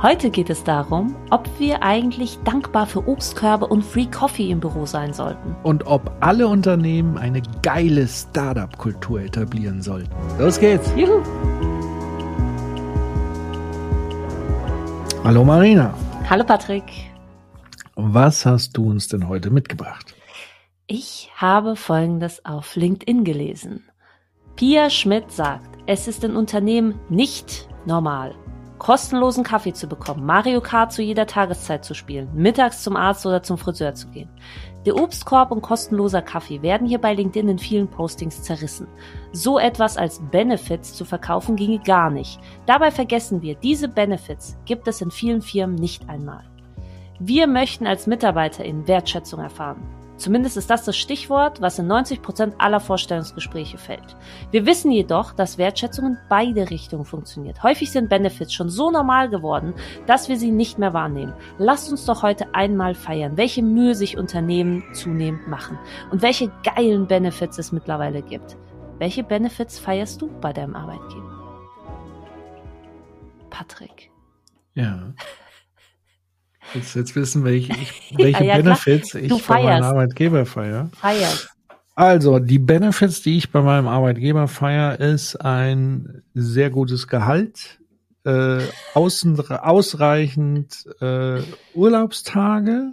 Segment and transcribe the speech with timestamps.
[0.00, 4.86] Heute geht es darum, ob wir eigentlich dankbar für Obstkörbe und Free Coffee im Büro
[4.86, 5.56] sein sollten.
[5.64, 10.08] Und ob alle Unternehmen eine geile Startup-Kultur etablieren sollten.
[10.38, 10.92] Los geht's!
[10.96, 11.20] Juhu!
[15.24, 15.92] Hallo Marina.
[16.30, 16.84] Hallo Patrick.
[17.96, 20.14] Was hast du uns denn heute mitgebracht?
[20.86, 23.82] Ich habe Folgendes auf LinkedIn gelesen.
[24.54, 28.36] Pia Schmidt sagt, es ist in Unternehmen nicht normal,
[28.78, 33.42] kostenlosen Kaffee zu bekommen, Mario Kart zu jeder Tageszeit zu spielen, mittags zum Arzt oder
[33.42, 34.28] zum Friseur zu gehen.
[34.86, 38.86] Der Obstkorb und kostenloser Kaffee werden hier bei LinkedIn in vielen Postings zerrissen.
[39.32, 42.40] So etwas als Benefits zu verkaufen ginge gar nicht.
[42.66, 46.44] Dabei vergessen wir, diese Benefits gibt es in vielen Firmen nicht einmal.
[47.18, 49.97] Wir möchten als MitarbeiterInnen Wertschätzung erfahren.
[50.18, 54.16] Zumindest ist das das Stichwort, was in 90 Prozent aller Vorstellungsgespräche fällt.
[54.50, 57.62] Wir wissen jedoch, dass Wertschätzung in beide Richtungen funktioniert.
[57.62, 59.74] Häufig sind Benefits schon so normal geworden,
[60.06, 61.34] dass wir sie nicht mehr wahrnehmen.
[61.58, 65.78] Lasst uns doch heute einmal feiern, welche Mühe sich Unternehmen zunehmend machen
[66.10, 68.56] und welche geilen Benefits es mittlerweile gibt.
[68.98, 71.38] Welche Benefits feierst du bei deinem Arbeitgeber?
[73.50, 74.10] Patrick.
[74.74, 75.12] Ja.
[76.74, 77.74] Jetzt, jetzt wissen welche,
[78.16, 80.90] welche ja, ja, Benefits ich du bei meinem Arbeitgeber feiere.
[80.94, 81.50] Feierst.
[81.94, 87.80] Also, die Benefits, die ich bei meinem Arbeitgeber feiere, ist ein sehr gutes Gehalt,
[88.24, 88.60] äh,
[88.94, 91.40] außen, ausreichend äh,
[91.74, 92.92] Urlaubstage,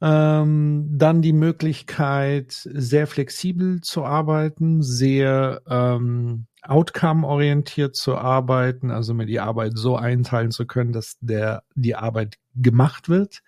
[0.00, 9.26] ähm, dann die Möglichkeit, sehr flexibel zu arbeiten, sehr ähm, outcome-orientiert zu arbeiten, also mir
[9.26, 13.42] die Arbeit so einteilen zu können, dass der die Arbeit gemacht wird.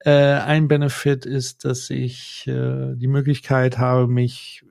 [0.00, 4.64] Äh, ein Benefit ist, dass ich äh, die Möglichkeit habe, mich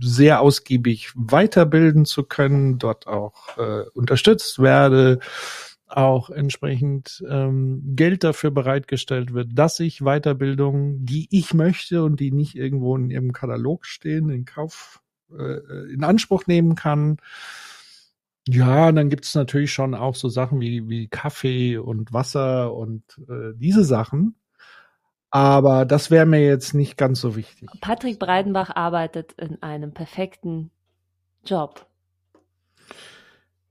[0.00, 5.18] sehr ausgiebig weiterbilden zu können, dort auch äh, unterstützt werde,
[5.88, 12.32] auch entsprechend ähm, Geld dafür bereitgestellt wird, dass ich Weiterbildung, die ich möchte und die
[12.32, 17.18] nicht irgendwo in ihrem Katalog stehen, in Kauf äh, in Anspruch nehmen kann.
[18.48, 23.02] Ja, dann gibt es natürlich schon auch so Sachen wie, wie Kaffee und Wasser und
[23.28, 24.36] äh, diese Sachen.
[25.30, 27.68] Aber das wäre mir jetzt nicht ganz so wichtig.
[27.80, 30.70] Patrick Breidenbach arbeitet in einem perfekten
[31.44, 31.86] Job.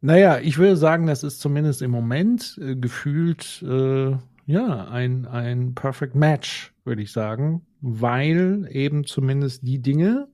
[0.02, 4.12] Naja, ich würde sagen, das ist zumindest im Moment äh, gefühlt äh,
[4.46, 10.28] ja ein, ein Perfect Match, würde ich sagen, weil eben zumindest die Dinge,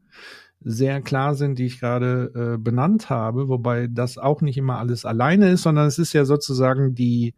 [0.64, 5.06] sehr klar sind, die ich gerade äh, benannt habe, wobei das auch nicht immer alles
[5.06, 7.34] alleine ist, sondern es ist ja sozusagen die,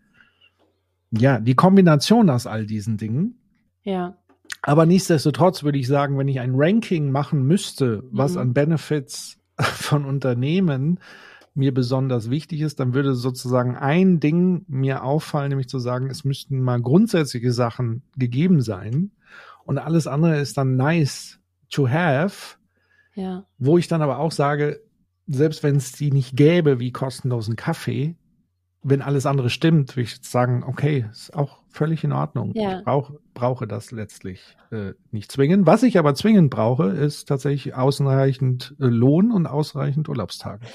[1.11, 3.39] ja, die Kombination aus all diesen Dingen.
[3.83, 4.17] Ja.
[4.61, 8.39] Aber nichtsdestotrotz würde ich sagen, wenn ich ein Ranking machen müsste, was mhm.
[8.39, 10.99] an Benefits von Unternehmen
[11.55, 16.23] mir besonders wichtig ist, dann würde sozusagen ein Ding mir auffallen, nämlich zu sagen, es
[16.23, 19.11] müssten mal grundsätzliche Sachen gegeben sein
[19.63, 21.39] und alles andere ist dann nice
[21.69, 22.57] to have
[23.15, 23.45] ja.
[23.57, 24.81] Wo ich dann aber auch sage,
[25.27, 28.15] selbst wenn es die nicht gäbe wie kostenlosen Kaffee,
[28.83, 32.51] wenn alles andere stimmt, würde ich sagen, okay, ist auch völlig in Ordnung.
[32.53, 32.79] Ja.
[32.79, 35.65] Ich brauch, brauche das letztlich äh, nicht zwingend.
[35.65, 40.65] Was ich aber zwingend brauche, ist tatsächlich ausreichend äh, Lohn und ausreichend Urlaubstage.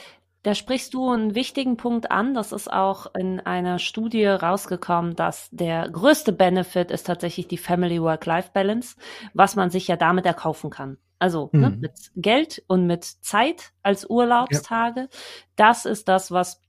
[0.43, 2.33] Da sprichst du einen wichtigen Punkt an.
[2.33, 8.01] Das ist auch in einer Studie rausgekommen, dass der größte Benefit ist tatsächlich die Family
[8.01, 8.97] Work-Life-Balance,
[9.35, 10.97] was man sich ja damit erkaufen kann.
[11.19, 11.75] Also ne, mhm.
[11.75, 15.01] ne, mit Geld und mit Zeit als Urlaubstage.
[15.01, 15.09] Ja.
[15.57, 16.61] Das ist das, was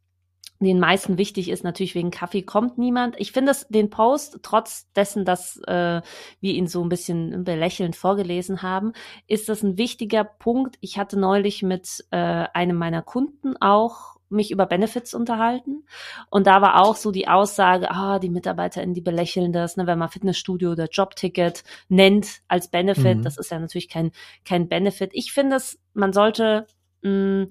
[0.60, 1.64] den meisten wichtig ist.
[1.64, 3.16] Natürlich wegen Kaffee kommt niemand.
[3.18, 6.02] Ich finde es den Post, trotz dessen, dass äh,
[6.42, 8.94] wir ihn so ein bisschen belächelnd vorgelesen haben,
[9.28, 10.78] ist das ein wichtiger Punkt.
[10.82, 15.86] Ich hatte neulich mit äh, einem meiner Kunden auch mich über Benefits unterhalten.
[16.30, 20.00] Und da war auch so die Aussage, ah, die MitarbeiterInnen, die belächeln das, ne, wenn
[20.00, 23.20] man Fitnessstudio oder Jobticket nennt als Benefit.
[23.20, 23.24] Mhm.
[23.24, 24.12] Das ist ja natürlich kein,
[24.46, 25.12] kein Benefit.
[25.14, 26.68] Ich finde es, man sollte
[27.02, 27.50] mh, mm,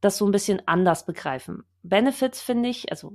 [0.00, 1.64] das so ein bisschen anders begreifen.
[1.82, 3.12] Benefits finde ich, also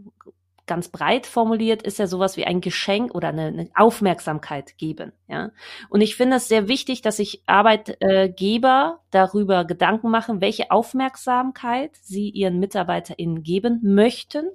[0.67, 5.11] ganz breit formuliert ist ja sowas wie ein Geschenk oder eine, eine Aufmerksamkeit geben.
[5.27, 5.51] Ja?
[5.89, 12.29] Und ich finde es sehr wichtig, dass sich Arbeitgeber darüber Gedanken machen, welche Aufmerksamkeit sie
[12.29, 14.49] ihren MitarbeiterInnen geben möchten.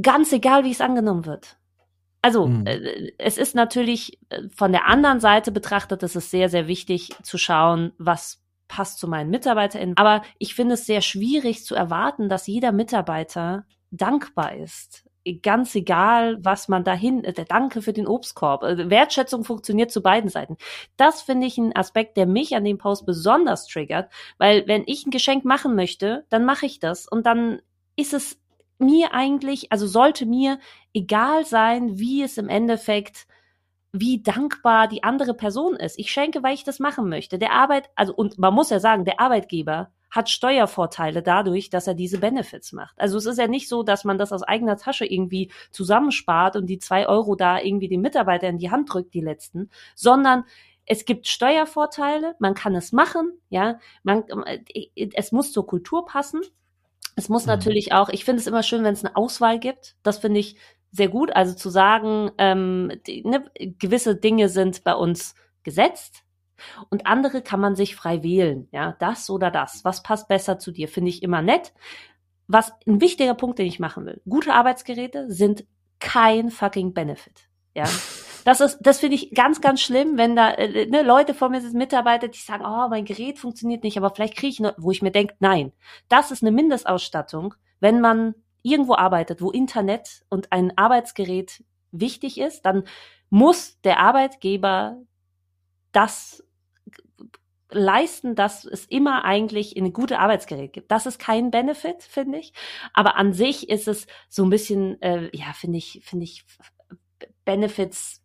[0.00, 1.56] ganz egal, wie es angenommen wird.
[2.22, 2.64] Also mhm.
[3.18, 7.38] es ist natürlich äh, von der anderen Seite betrachtet, es ist sehr, sehr wichtig zu
[7.38, 9.96] schauen, was passt zu meinen MitarbeiterInnen.
[9.96, 15.04] Aber ich finde es sehr schwierig zu erwarten, dass jeder Mitarbeiter dankbar ist.
[15.42, 18.62] Ganz egal, was man dahin, äh, der Danke für den Obstkorb.
[18.62, 20.56] Äh, Wertschätzung funktioniert zu beiden Seiten.
[20.96, 25.06] Das finde ich ein Aspekt, der mich an dem Post besonders triggert, weil wenn ich
[25.06, 27.60] ein Geschenk machen möchte, dann mache ich das und dann
[27.96, 28.40] ist es
[28.78, 30.58] mir eigentlich, also sollte mir
[30.94, 33.26] egal sein, wie es im Endeffekt,
[33.92, 35.98] wie dankbar die andere Person ist.
[35.98, 37.38] Ich schenke, weil ich das machen möchte.
[37.38, 41.94] Der Arbeit, also, und man muss ja sagen, der Arbeitgeber hat Steuervorteile dadurch, dass er
[41.94, 43.00] diese Benefits macht.
[43.00, 46.66] Also es ist ja nicht so, dass man das aus eigener Tasche irgendwie zusammenspart und
[46.66, 50.44] die zwei Euro da irgendwie den Mitarbeiter in die Hand drückt, die letzten, sondern
[50.86, 54.24] es gibt Steuervorteile, man kann es machen, ja, man,
[55.14, 56.40] es muss zur Kultur passen
[57.16, 57.50] es muss mhm.
[57.50, 59.96] natürlich auch, ich finde es immer schön, wenn es eine Auswahl gibt.
[60.02, 60.56] Das finde ich
[60.90, 61.34] sehr gut.
[61.34, 63.44] Also zu sagen, ähm, die, ne,
[63.78, 66.24] gewisse Dinge sind bei uns gesetzt
[66.88, 68.68] und andere kann man sich frei wählen.
[68.72, 69.84] Ja, das oder das.
[69.84, 70.88] Was passt besser zu dir?
[70.88, 71.72] Finde ich immer nett.
[72.46, 74.20] Was ein wichtiger Punkt, den ich machen will.
[74.28, 75.64] Gute Arbeitsgeräte sind
[76.00, 77.48] kein fucking Benefit.
[77.74, 77.84] Ja.
[78.44, 81.60] Das ist, das finde ich ganz, ganz schlimm, wenn da äh, ne, Leute vor mir
[81.60, 84.90] sind, Mitarbeiter, die sagen, oh, mein Gerät funktioniert nicht, aber vielleicht kriege ich noch, wo
[84.90, 85.72] ich mir denke, nein,
[86.08, 92.62] das ist eine Mindestausstattung, wenn man irgendwo arbeitet, wo Internet und ein Arbeitsgerät wichtig ist,
[92.62, 92.84] dann
[93.30, 94.98] muss der Arbeitgeber
[95.92, 96.44] das
[97.72, 100.90] leisten, dass es immer eigentlich ein gutes Arbeitsgerät gibt.
[100.90, 102.52] Das ist kein Benefit, finde ich.
[102.92, 106.44] Aber an sich ist es so ein bisschen, äh, ja, finde ich, finde ich
[107.44, 108.20] Benefits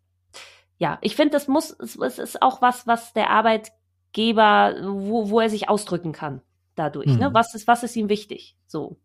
[0.78, 5.48] ja, ich finde, das muss, es, ist auch was, was der Arbeitgeber, wo, wo er
[5.48, 6.42] sich ausdrücken kann
[6.74, 7.06] dadurch.
[7.06, 7.14] Ne?
[7.14, 7.20] Mhm.
[7.20, 7.34] Ne?
[7.34, 8.56] Was ist, was ist ihm wichtig?
[8.66, 8.98] So.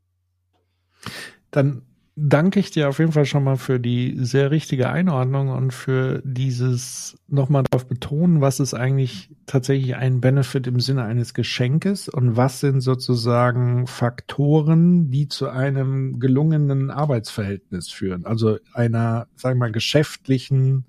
[1.50, 1.86] Dann
[2.16, 6.22] danke ich dir auf jeden Fall schon mal für die sehr richtige Einordnung und für
[6.26, 12.36] dieses nochmal darauf betonen, was ist eigentlich tatsächlich ein Benefit im Sinne eines Geschenkes und
[12.36, 18.26] was sind sozusagen Faktoren, die zu einem gelungenen Arbeitsverhältnis führen.
[18.26, 20.86] Also einer, sagen wir mal, geschäftlichen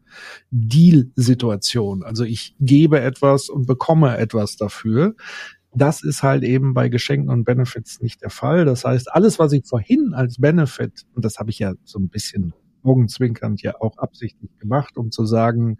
[0.50, 2.02] Deal-Situation.
[2.02, 5.14] Also ich gebe etwas und bekomme etwas dafür.
[5.74, 8.64] Das ist halt eben bei Geschenken und Benefits nicht der Fall.
[8.64, 12.08] Das heißt, alles, was ich vorhin als Benefit, und das habe ich ja so ein
[12.08, 12.52] bisschen
[12.82, 15.78] augenzwinkernd ja auch absichtlich gemacht, um zu sagen,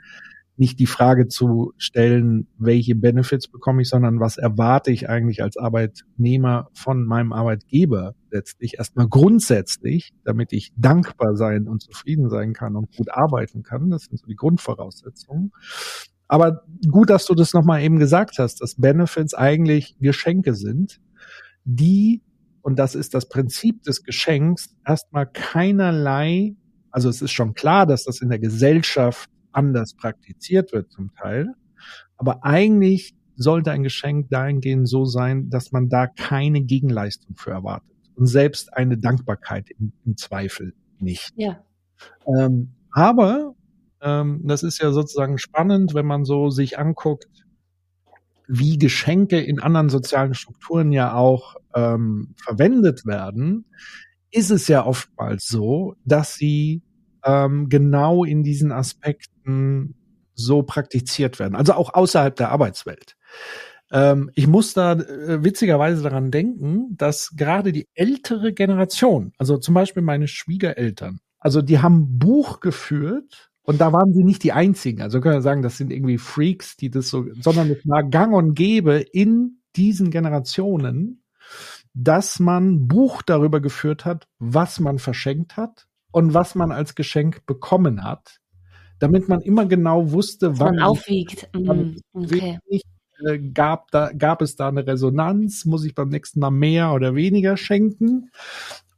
[0.57, 5.57] nicht die Frage zu stellen, welche Benefits bekomme ich, sondern was erwarte ich eigentlich als
[5.57, 12.77] Arbeitnehmer von meinem Arbeitgeber letztlich erstmal grundsätzlich, damit ich dankbar sein und zufrieden sein kann
[12.77, 13.91] und gut arbeiten kann.
[13.91, 15.53] Das sind so die Grundvoraussetzungen.
[16.33, 20.99] Aber gut, dass du das nochmal eben gesagt hast, dass Benefits eigentlich Geschenke sind,
[21.65, 22.23] die,
[22.63, 26.57] und das ist das Prinzip des Geschenks, erstmal keinerlei,
[26.91, 31.53] also es ist schon klar, dass das in der Gesellschaft anders praktiziert wird zum Teil,
[32.17, 37.95] aber eigentlich sollte ein Geschenk dahingehend so sein, dass man da keine Gegenleistung für erwartet
[38.15, 41.31] und selbst eine Dankbarkeit im, im Zweifel nicht.
[41.37, 41.63] Ja.
[42.27, 43.55] Ähm, aber
[44.03, 47.29] ähm, das ist ja sozusagen spannend, wenn man so sich anguckt,
[48.49, 53.67] wie Geschenke in anderen sozialen Strukturen ja auch ähm, verwendet werden,
[54.31, 56.83] ist es ja oftmals so, dass sie
[57.25, 59.95] ähm, genau in diesen Aspekten
[60.35, 63.17] so praktiziert werden, also auch außerhalb der Arbeitswelt.
[63.93, 69.75] Ähm, ich muss da äh, witzigerweise daran denken, dass gerade die ältere Generation, also zum
[69.75, 75.03] Beispiel meine Schwiegereltern, also die haben Buch geführt und da waren sie nicht die einzigen.
[75.03, 78.35] Also können wir sagen, das sind irgendwie Freaks, die das so, sondern es war gang
[78.35, 81.23] und gäbe in diesen Generationen,
[81.95, 87.47] dass man Buch darüber geführt hat, was man verschenkt hat und was man als Geschenk
[87.47, 88.41] bekommen hat,
[88.99, 91.49] damit man immer genau wusste, wann man aufwiegt.
[91.55, 92.01] Mhm.
[92.13, 92.59] Okay.
[93.27, 95.65] Äh, gab, da, gab es da eine Resonanz?
[95.65, 98.31] Muss ich beim nächsten Mal mehr oder weniger schenken?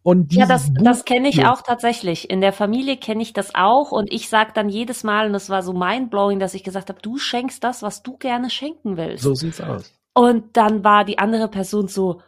[0.04, 2.28] Und ja, das, das kenne ich auch tatsächlich.
[2.28, 5.48] In der Familie kenne ich das auch und ich sage dann jedes Mal, und das
[5.48, 9.24] war so mindblowing, dass ich gesagt habe, du schenkst das, was du gerne schenken willst.
[9.24, 9.94] So sieht's aus.
[10.12, 12.20] Und dann war die andere Person so,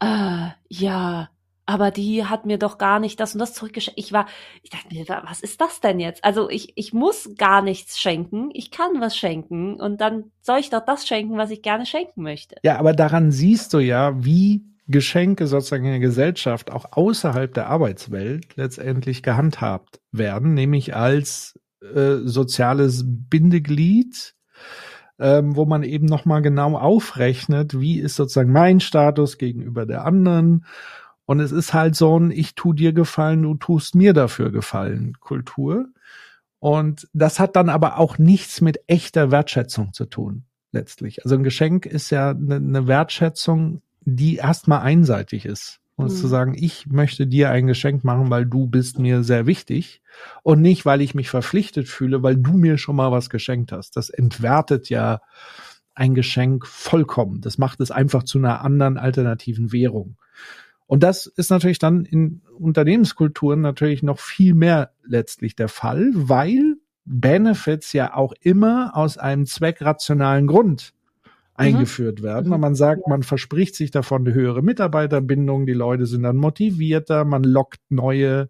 [0.00, 1.30] äh, ja,
[1.64, 3.98] aber die hat mir doch gar nicht das und das zurückgeschenkt.
[3.98, 4.26] Ich war,
[4.62, 6.22] ich dachte mir, was ist das denn jetzt?
[6.24, 10.68] Also ich, ich muss gar nichts schenken, ich kann was schenken und dann soll ich
[10.68, 12.56] doch das schenken, was ich gerne schenken möchte.
[12.62, 17.68] Ja, aber daran siehst du ja, wie Geschenke sozusagen in der Gesellschaft auch außerhalb der
[17.68, 24.34] Arbeitswelt letztendlich gehandhabt werden, nämlich als äh, soziales Bindeglied,
[25.18, 30.66] ähm, wo man eben nochmal genau aufrechnet, wie ist sozusagen mein Status gegenüber der anderen
[31.26, 35.14] Und es ist halt so ein, ich tu dir gefallen, du tust mir dafür gefallen
[35.20, 35.86] Kultur.
[36.58, 41.24] Und das hat dann aber auch nichts mit echter Wertschätzung zu tun, letztlich.
[41.24, 45.80] Also ein Geschenk ist ja eine, eine Wertschätzung, die erstmal einseitig ist.
[45.96, 46.16] Und mhm.
[46.16, 50.02] zu sagen, ich möchte dir ein Geschenk machen, weil du bist mir sehr wichtig
[50.42, 53.96] und nicht, weil ich mich verpflichtet fühle, weil du mir schon mal was geschenkt hast.
[53.96, 55.20] Das entwertet ja
[55.94, 57.40] ein Geschenk vollkommen.
[57.40, 60.16] Das macht es einfach zu einer anderen alternativen Währung.
[60.86, 66.76] Und das ist natürlich dann in Unternehmenskulturen natürlich noch viel mehr letztlich der Fall, weil
[67.04, 70.92] Benefits ja auch immer aus einem zweckrationalen Grund.
[71.54, 72.52] Eingeführt werden.
[72.52, 72.62] Und mhm.
[72.62, 77.44] man sagt, man verspricht sich davon eine höhere Mitarbeiterbindung, die Leute sind dann motivierter, man
[77.44, 78.48] lockt neue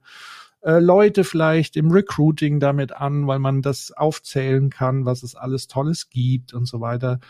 [0.62, 5.66] äh, Leute vielleicht im Recruiting damit an, weil man das aufzählen kann, was es alles
[5.66, 7.20] Tolles gibt und so weiter.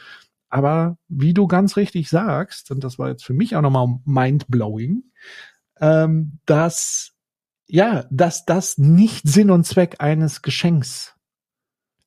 [0.49, 5.03] Aber wie du ganz richtig sagst, und das war jetzt für mich auch nochmal mindblowing,
[5.81, 7.11] ähm, dass
[7.67, 11.17] ja, dass das nicht Sinn und Zweck eines Geschenks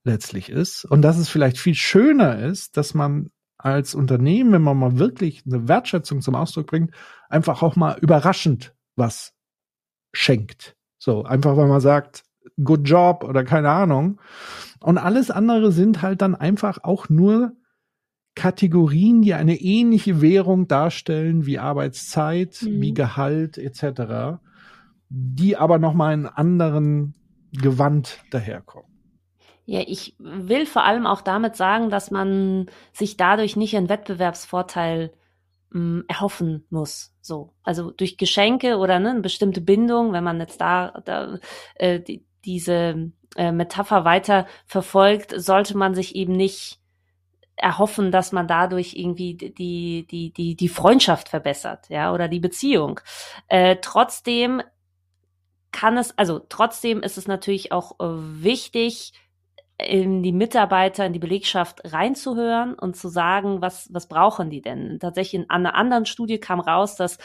[0.03, 3.31] letztlich ist und dass es vielleicht viel schöner ist, dass man
[3.73, 6.91] als Unternehmen, wenn man mal wirklich eine Wertschätzung zum Ausdruck bringt,
[7.29, 9.33] einfach auch mal überraschend was
[10.13, 10.75] schenkt.
[10.97, 12.23] So, einfach weil man sagt,
[12.63, 14.19] good job oder keine Ahnung.
[14.79, 17.53] Und alles andere sind halt dann einfach auch nur
[18.35, 22.81] Kategorien, die eine ähnliche Währung darstellen wie Arbeitszeit, mhm.
[22.81, 24.39] wie Gehalt etc.,
[25.09, 27.15] die aber nochmal in anderen
[27.53, 28.96] Gewand daherkommen.
[29.69, 35.11] Ja, ich will vor allem auch damit sagen, dass man sich dadurch nicht einen Wettbewerbsvorteil
[35.71, 37.13] mh, erhoffen muss.
[37.19, 41.37] So, also durch Geschenke oder ne, eine bestimmte Bindung, wenn man jetzt da, da
[41.75, 46.79] äh, die, diese äh, Metapher weiter verfolgt, sollte man sich eben nicht
[47.57, 53.01] erhoffen, dass man dadurch irgendwie die, die, die, die Freundschaft verbessert, ja, oder die Beziehung.
[53.49, 54.61] Äh, trotzdem
[55.73, 59.11] kann es, also trotzdem ist es natürlich auch äh, wichtig,
[59.79, 64.97] in die Mitarbeiter, in die Belegschaft reinzuhören und zu sagen, was, was brauchen die denn?
[64.99, 67.19] Tatsächlich in einer anderen Studie kam raus, dass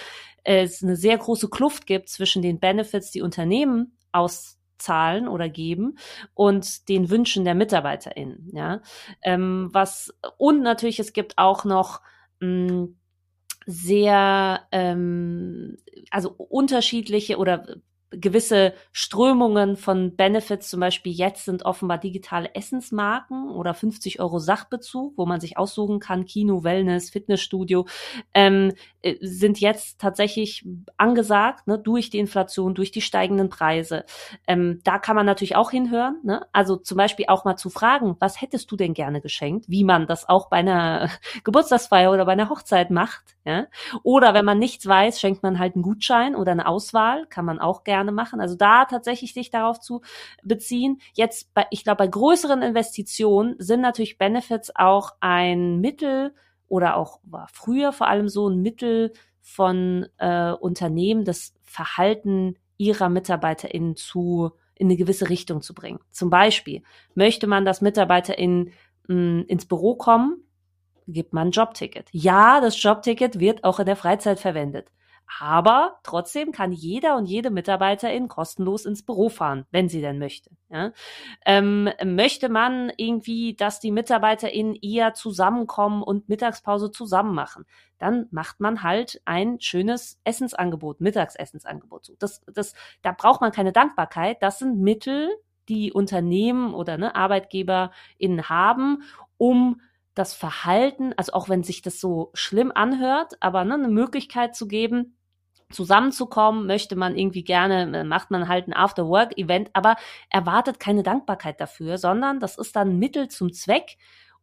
[0.45, 5.97] es eine sehr große Kluft gibt zwischen den Benefits, die Unternehmen aus zahlen oder geben
[6.35, 8.51] und den Wünschen der MitarbeiterInnen.
[8.53, 8.83] Ja?
[9.23, 12.01] Ähm, was, und natürlich, es gibt auch noch
[12.41, 12.97] mh, hm,
[13.65, 15.77] sehr, ähm,
[16.11, 17.77] also unterschiedliche oder
[18.13, 25.15] gewisse Strömungen von Benefits, zum Beispiel jetzt sind offenbar digitale Essensmarken oder 50 Euro Sachbezug,
[25.17, 27.87] wo man sich aussuchen kann, Kino, Wellness, Fitnessstudio,
[28.35, 30.67] ähm, äh, sind jetzt tatsächlich
[30.97, 34.05] angesagt, ne, durch die Inflation, durch die steigenden Preise.
[34.47, 36.47] Ähm, da kann man natürlich auch hinhören, ne?
[36.53, 40.07] also zum Beispiel auch mal zu fragen, was hättest du denn gerne geschenkt, wie man
[40.07, 41.11] das auch bei einer
[41.45, 43.37] Geburtstagsfeier oder bei einer Hochzeit macht.
[43.45, 43.67] Ja?
[44.03, 47.59] Oder wenn man nichts weiß, schenkt man halt einen Gutschein oder eine Auswahl, kann man
[47.59, 48.41] auch gerne machen.
[48.41, 50.03] Also da tatsächlich sich darauf zu
[50.43, 51.01] beziehen.
[51.15, 56.35] Jetzt, bei, ich glaube, bei größeren Investitionen sind natürlich Benefits auch ein Mittel
[56.69, 63.09] oder auch war früher vor allem so ein Mittel von äh, Unternehmen, das Verhalten ihrer
[63.09, 66.01] MitarbeiterInnen zu in eine gewisse Richtung zu bringen.
[66.11, 66.83] Zum Beispiel
[67.15, 68.73] möchte man, dass MitarbeiterInnen
[69.07, 70.45] mh, hm, ins Büro kommen,
[71.07, 72.09] gibt man Jobticket.
[72.13, 74.91] Ja, das Jobticket wird auch in der Freizeit verwendet.
[75.41, 80.51] Aber trotzdem kann jeder und jede Mitarbeiterin kostenlos ins Büro fahren, wenn sie denn möchte.
[80.69, 80.93] Ja?
[81.47, 87.65] Ähm, möchte man irgendwie, dass die MitarbeiterInnen eher zusammenkommen und Mittagspause zusammen machen,
[87.99, 92.13] dann macht man halt ein schönes Essensangebot, Mittagsessensangebot.
[92.19, 94.43] Das, das, da braucht man keine Dankbarkeit.
[94.43, 95.31] Das sind Mittel,
[95.69, 99.03] die Unternehmen oder ne, ArbeitgeberInnen haben,
[99.39, 99.81] um
[100.15, 104.67] das Verhalten, also auch wenn sich das so schlimm anhört, aber ne, eine Möglichkeit zu
[104.67, 105.17] geben,
[105.71, 109.97] zusammenzukommen, möchte man irgendwie gerne, äh, macht man halt ein After-Work-Event, aber
[110.31, 113.97] erwartet keine Dankbarkeit dafür, sondern das ist dann Mittel zum Zweck,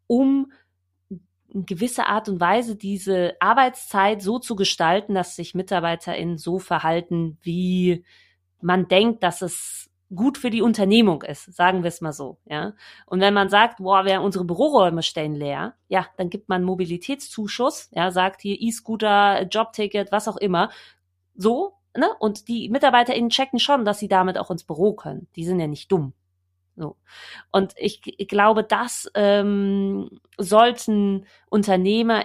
[0.08, 0.52] um
[1.52, 7.38] in gewisser Art und Weise diese Arbeitszeit so zu gestalten, dass sich MitarbeiterInnen so verhalten,
[7.42, 8.06] wie
[8.62, 12.74] man denkt, dass es gut für die Unternehmung ist, sagen wir es mal so, ja.
[13.06, 17.90] Und wenn man sagt, boah, wir unsere Büroräume stellen leer, ja, dann gibt man Mobilitätszuschuss,
[17.92, 20.70] ja, sagt hier E-Scooter, Jobticket, was auch immer,
[21.36, 22.10] so, ne?
[22.20, 25.28] Und die MitarbeiterInnen checken schon, dass sie damit auch ins Büro können.
[25.36, 26.14] Die sind ja nicht dumm.
[26.76, 26.96] So.
[27.52, 32.24] Und ich, ich glaube, das ähm, sollten Unternehmer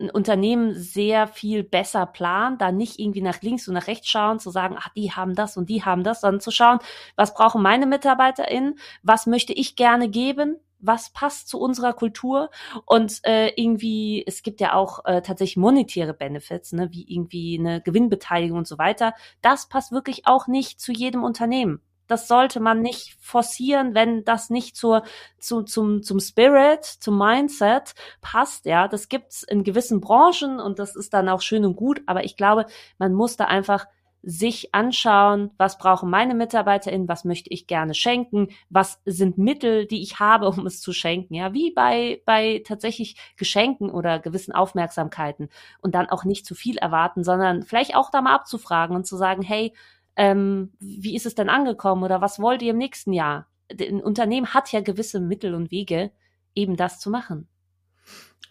[0.00, 4.40] ein Unternehmen sehr viel besser planen, da nicht irgendwie nach links und nach rechts schauen,
[4.40, 6.78] zu sagen, ach, die haben das und die haben das, sondern zu schauen,
[7.16, 12.50] was brauchen meine MitarbeiterInnen, was möchte ich gerne geben, was passt zu unserer Kultur
[12.84, 17.80] und äh, irgendwie, es gibt ja auch äh, tatsächlich monetäre Benefits, ne, wie irgendwie eine
[17.80, 19.14] Gewinnbeteiligung und so weiter.
[19.40, 21.80] Das passt wirklich auch nicht zu jedem Unternehmen.
[22.06, 25.04] Das sollte man nicht forcieren, wenn das nicht zur,
[25.38, 28.66] zu, zum, zum Spirit, zum Mindset passt.
[28.66, 32.02] Ja, das gibt's in gewissen Branchen und das ist dann auch schön und gut.
[32.06, 32.66] Aber ich glaube,
[32.98, 33.86] man muss da einfach
[34.26, 40.02] sich anschauen, was brauchen meine MitarbeiterInnen, was möchte ich gerne schenken, was sind Mittel, die
[40.02, 41.34] ich habe, um es zu schenken.
[41.34, 45.48] Ja, wie bei, bei tatsächlich Geschenken oder gewissen Aufmerksamkeiten
[45.80, 49.16] und dann auch nicht zu viel erwarten, sondern vielleicht auch da mal abzufragen und zu
[49.16, 49.74] sagen, hey,
[50.16, 53.46] ähm, wie ist es denn angekommen oder was wollt ihr im nächsten Jahr?
[53.70, 56.10] Ein Unternehmen hat ja gewisse Mittel und Wege,
[56.54, 57.48] eben das zu machen.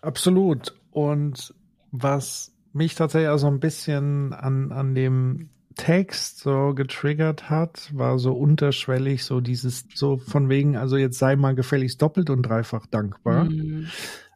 [0.02, 0.74] Absolut.
[0.92, 1.54] Und
[1.92, 8.20] was mich tatsächlich auch so ein bisschen an, an dem Text so getriggert hat, war
[8.20, 12.86] so unterschwellig, so dieses, so von wegen, also jetzt sei mal gefälligst doppelt und dreifach
[12.88, 13.46] dankbar.
[13.46, 13.88] Mhm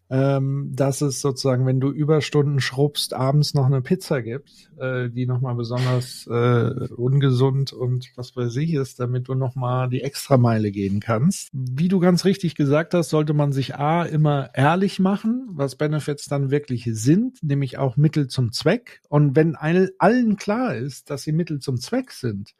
[0.09, 5.25] ähm, dass es sozusagen, wenn du Überstunden schrubbst, abends noch eine Pizza gibt, äh, die
[5.25, 11.01] nochmal besonders äh, ungesund und was weiß ich ist, damit du nochmal die Extrameile gehen
[11.01, 11.49] kannst.
[11.51, 16.27] Wie du ganz richtig gesagt hast, sollte man sich A immer ehrlich machen, was Benefits
[16.27, 19.01] dann wirklich sind, nämlich auch Mittel zum Zweck.
[19.09, 22.53] Und wenn all, allen klar ist, dass sie Mittel zum Zweck sind,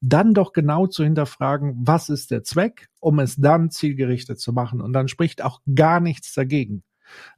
[0.00, 4.80] dann doch genau zu hinterfragen, was ist der Zweck, um es dann zielgerichtet zu machen.
[4.80, 6.82] Und dann spricht auch gar nichts dagegen.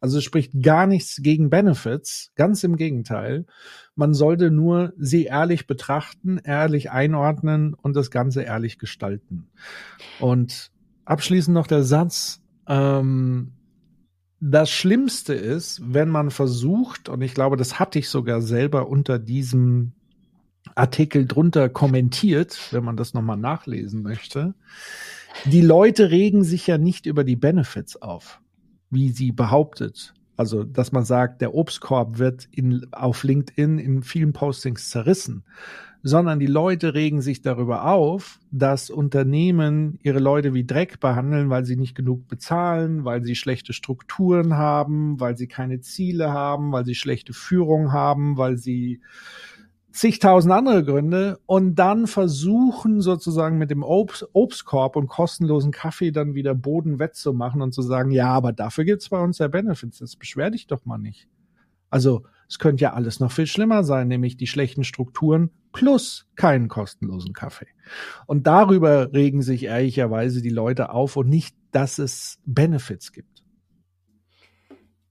[0.00, 3.46] Also es spricht gar nichts gegen Benefits, ganz im Gegenteil.
[3.94, 9.48] Man sollte nur sie ehrlich betrachten, ehrlich einordnen und das Ganze ehrlich gestalten.
[10.20, 10.70] Und
[11.04, 13.52] abschließend noch der Satz, ähm,
[14.40, 19.18] das Schlimmste ist, wenn man versucht, und ich glaube, das hatte ich sogar selber unter
[19.18, 19.92] diesem
[20.74, 24.54] Artikel drunter kommentiert, wenn man das nochmal nachlesen möchte.
[25.44, 28.40] Die Leute regen sich ja nicht über die Benefits auf
[28.90, 30.14] wie sie behauptet.
[30.36, 35.44] Also, dass man sagt, der Obstkorb wird in, auf LinkedIn in vielen Postings zerrissen,
[36.02, 41.64] sondern die Leute regen sich darüber auf, dass Unternehmen ihre Leute wie Dreck behandeln, weil
[41.64, 46.84] sie nicht genug bezahlen, weil sie schlechte Strukturen haben, weil sie keine Ziele haben, weil
[46.84, 49.00] sie schlechte Führung haben, weil sie
[49.96, 56.34] zigtausend andere Gründe und dann versuchen sozusagen mit dem Obst, Obstkorb und kostenlosen Kaffee dann
[56.34, 60.16] wieder Boden wettzumachen und zu sagen, ja, aber dafür gibt's bei uns ja Benefits, das
[60.16, 61.28] beschwer dich doch mal nicht.
[61.88, 66.68] Also es könnte ja alles noch viel schlimmer sein, nämlich die schlechten Strukturen plus keinen
[66.68, 67.68] kostenlosen Kaffee.
[68.26, 73.35] Und darüber regen sich ehrlicherweise die Leute auf und nicht, dass es Benefits gibt.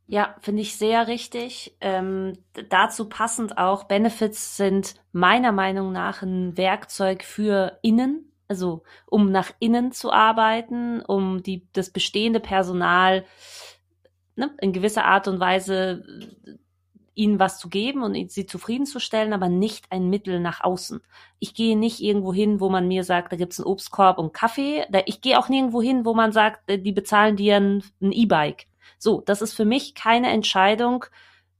[0.08, 1.76] Ja, finde ich sehr richtig.
[1.82, 2.34] Ähm,
[2.70, 9.52] dazu passend auch, Benefits sind meiner Meinung nach ein Werkzeug für innen, also um nach
[9.60, 13.26] innen zu arbeiten, um die, das bestehende Personal
[14.36, 16.04] ne, in gewisser Art und Weise
[17.16, 21.02] ihnen was zu geben und sie zufriedenzustellen, aber nicht ein Mittel nach außen.
[21.40, 24.86] Ich gehe nicht irgendwo hin, wo man mir sagt, da gibt's einen Obstkorb und Kaffee.
[25.06, 28.68] Ich gehe auch nirgendwo hin, wo man sagt, die bezahlen dir ein E-Bike.
[28.98, 31.06] So, das ist für mich keine Entscheidung,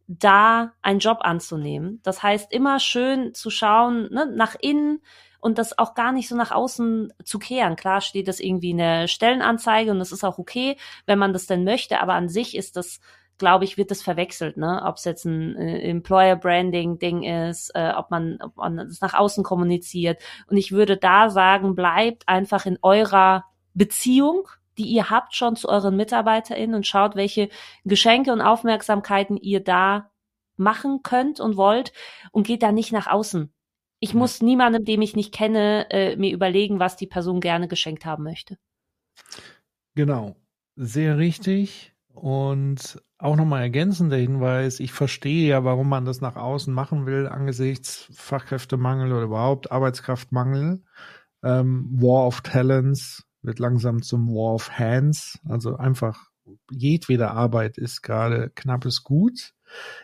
[0.08, 2.00] da einen Job anzunehmen.
[2.04, 5.02] Das heißt, immer schön zu schauen, ne, nach innen
[5.40, 7.76] und das auch gar nicht so nach außen zu kehren.
[7.76, 11.48] Klar steht das irgendwie in der Stellenanzeige und das ist auch okay, wenn man das
[11.48, 13.00] denn möchte, aber an sich ist das
[13.38, 14.82] glaube ich, wird das verwechselt, ne?
[14.86, 19.02] Ob es jetzt ein äh, Employer Branding Ding ist, äh, ob man, ob man das
[19.02, 20.22] nach außen kommuniziert.
[20.48, 25.70] Und ich würde da sagen, bleibt einfach in eurer Beziehung die ihr habt schon zu
[25.70, 27.50] euren MitarbeiterInnen und schaut, welche
[27.84, 30.12] Geschenke und Aufmerksamkeiten ihr da
[30.58, 31.94] machen könnt und wollt
[32.32, 33.54] und geht da nicht nach außen.
[34.00, 34.18] Ich ja.
[34.18, 38.24] muss niemandem, dem ich nicht kenne, äh, mir überlegen, was die Person gerne geschenkt haben
[38.24, 38.58] möchte.
[39.96, 40.36] Genau,
[40.76, 41.94] sehr richtig.
[42.14, 47.28] Und auch nochmal ergänzender Hinweis, ich verstehe ja, warum man das nach außen machen will,
[47.28, 50.84] angesichts Fachkräftemangel oder überhaupt Arbeitskraftmangel,
[51.44, 55.40] ähm, War of Talents, wird langsam zum War of Hands.
[55.48, 56.30] Also einfach
[56.72, 59.54] jedwede Arbeit ist gerade knappes Gut.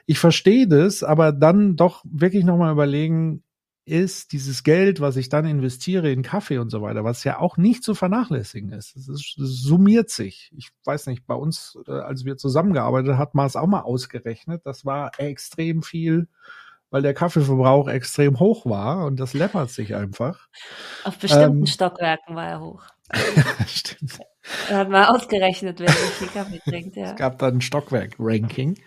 [0.05, 3.43] Ich verstehe das, aber dann doch wirklich nochmal überlegen,
[3.85, 7.57] ist dieses Geld, was ich dann investiere in Kaffee und so weiter, was ja auch
[7.57, 8.95] nicht zu vernachlässigen ist.
[8.95, 10.51] Es, summiert sich.
[10.55, 14.61] Ich weiß nicht, bei uns, äh, als wir zusammengearbeitet hat man es auch mal ausgerechnet.
[14.65, 16.27] Das war extrem viel
[16.91, 20.49] weil der Kaffeeverbrauch extrem hoch war und das läppert sich einfach.
[21.05, 22.83] Auf bestimmten ähm, Stockwerken war er hoch.
[23.67, 24.19] Stimmt.
[24.69, 26.95] Da hat man ausgerechnet, wer wie viel Kaffee trinkt.
[26.95, 27.11] Ja.
[27.11, 28.79] Es gab dann ein Stockwerk-Ranking.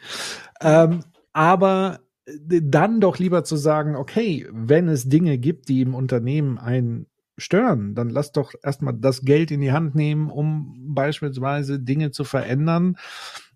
[0.60, 6.58] Ähm, aber dann doch lieber zu sagen, okay, wenn es Dinge gibt, die im Unternehmen
[6.58, 7.06] ein
[7.38, 7.94] stören.
[7.94, 12.96] Dann lass doch erstmal das Geld in die Hand nehmen, um beispielsweise Dinge zu verändern.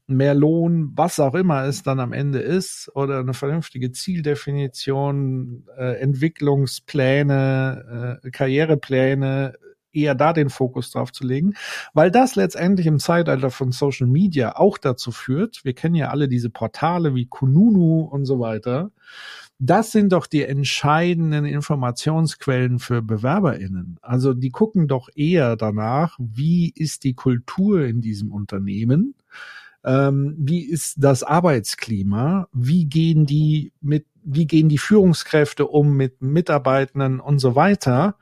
[0.06, 6.00] Mehr Lohn, was auch immer es dann am Ende ist, oder eine vernünftige Zieldefinition, äh,
[6.00, 9.52] Entwicklungspläne, äh, Karrierepläne,
[9.92, 11.54] eher da den Fokus drauf zu legen,
[11.94, 16.28] weil das letztendlich im Zeitalter von Social Media auch dazu führt, wir kennen ja alle
[16.28, 18.90] diese Portale wie Kununu und so weiter,
[19.58, 23.98] das sind doch die entscheidenden Informationsquellen für BewerberInnen.
[24.02, 29.14] Also die gucken doch eher danach, wie ist die Kultur in diesem Unternehmen,
[29.84, 36.22] ähm, wie ist das Arbeitsklima, wie gehen die mit, wie gehen die Führungskräfte um mit
[36.22, 38.16] Mitarbeitenden und so weiter.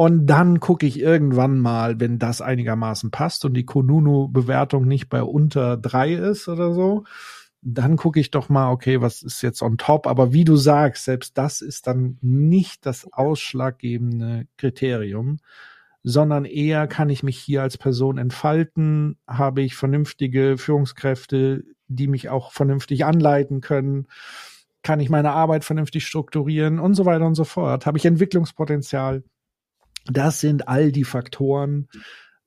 [0.00, 5.22] Und dann gucke ich irgendwann mal, wenn das einigermaßen passt und die Konunu-Bewertung nicht bei
[5.22, 7.04] unter drei ist oder so,
[7.60, 10.06] dann gucke ich doch mal, okay, was ist jetzt on top?
[10.06, 15.36] Aber wie du sagst, selbst das ist dann nicht das ausschlaggebende Kriterium,
[16.02, 22.30] sondern eher kann ich mich hier als Person entfalten, habe ich vernünftige Führungskräfte, die mich
[22.30, 24.06] auch vernünftig anleiten können,
[24.82, 29.24] kann ich meine Arbeit vernünftig strukturieren und so weiter und so fort, habe ich Entwicklungspotenzial.
[30.06, 31.88] Das sind all die Faktoren,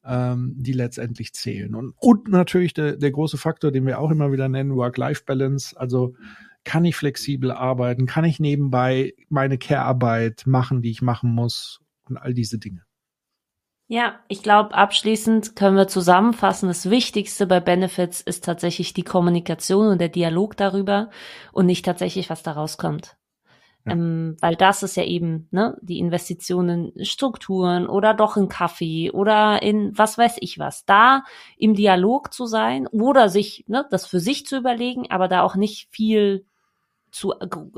[0.05, 1.75] ähm, die letztendlich zählen.
[1.75, 5.79] Und, und natürlich der, der große Faktor, den wir auch immer wieder nennen, Work-Life-Balance.
[5.79, 6.15] Also
[6.63, 8.05] kann ich flexibel arbeiten?
[8.05, 11.79] Kann ich nebenbei meine Care-Arbeit machen, die ich machen muss?
[12.05, 12.83] Und all diese Dinge.
[13.87, 19.87] Ja, ich glaube, abschließend können wir zusammenfassen, das Wichtigste bei Benefits ist tatsächlich die Kommunikation
[19.87, 21.09] und der Dialog darüber
[21.51, 23.17] und nicht tatsächlich, was da rauskommt.
[23.85, 29.11] Ähm, weil das ist ja eben ne, die Investitionen in Strukturen oder doch in Kaffee
[29.11, 30.85] oder in was weiß ich was.
[30.85, 31.23] Da
[31.57, 35.55] im Dialog zu sein oder sich ne, das für sich zu überlegen, aber da auch
[35.55, 36.45] nicht viel
[37.11, 37.33] zu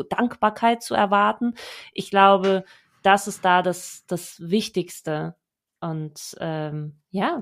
[0.09, 1.55] Dankbarkeit zu erwarten.
[1.93, 2.65] Ich glaube,
[3.01, 5.35] das ist da das, das Wichtigste.
[5.81, 7.41] Und ähm, ja.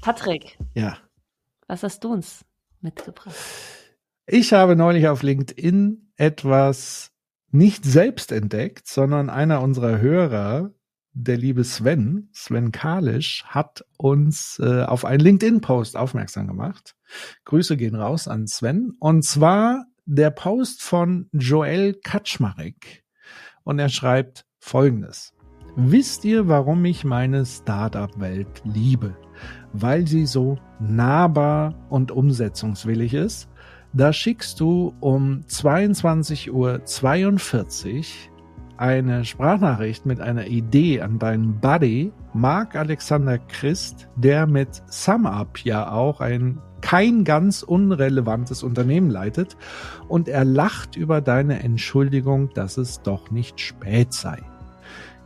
[0.00, 0.58] Patrick.
[0.74, 0.98] Ja.
[1.66, 2.44] Was hast du uns
[2.82, 3.34] mitgebracht?
[4.26, 7.10] Ich habe neulich auf LinkedIn etwas
[7.50, 10.70] nicht selbst entdeckt, sondern einer unserer Hörer,
[11.12, 16.94] der liebe Sven, Sven Kalisch, hat uns äh, auf einen LinkedIn-Post aufmerksam gemacht.
[17.44, 18.92] Grüße gehen raus an Sven.
[19.00, 23.04] Und zwar der Post von Joel Kaczmarek.
[23.64, 25.32] Und er schreibt folgendes.
[25.76, 29.16] Wisst ihr, warum ich meine Startup-Welt liebe?
[29.72, 33.48] Weil sie so nahbar und umsetzungswillig ist.
[33.92, 36.80] Da schickst du um 22.42 Uhr
[38.76, 45.90] eine Sprachnachricht mit einer Idee an deinen Buddy Marc Alexander Christ, der mit SumUp ja
[45.92, 49.56] auch ein kein ganz unrelevantes Unternehmen leitet
[50.08, 54.38] und er lacht über deine Entschuldigung, dass es doch nicht spät sei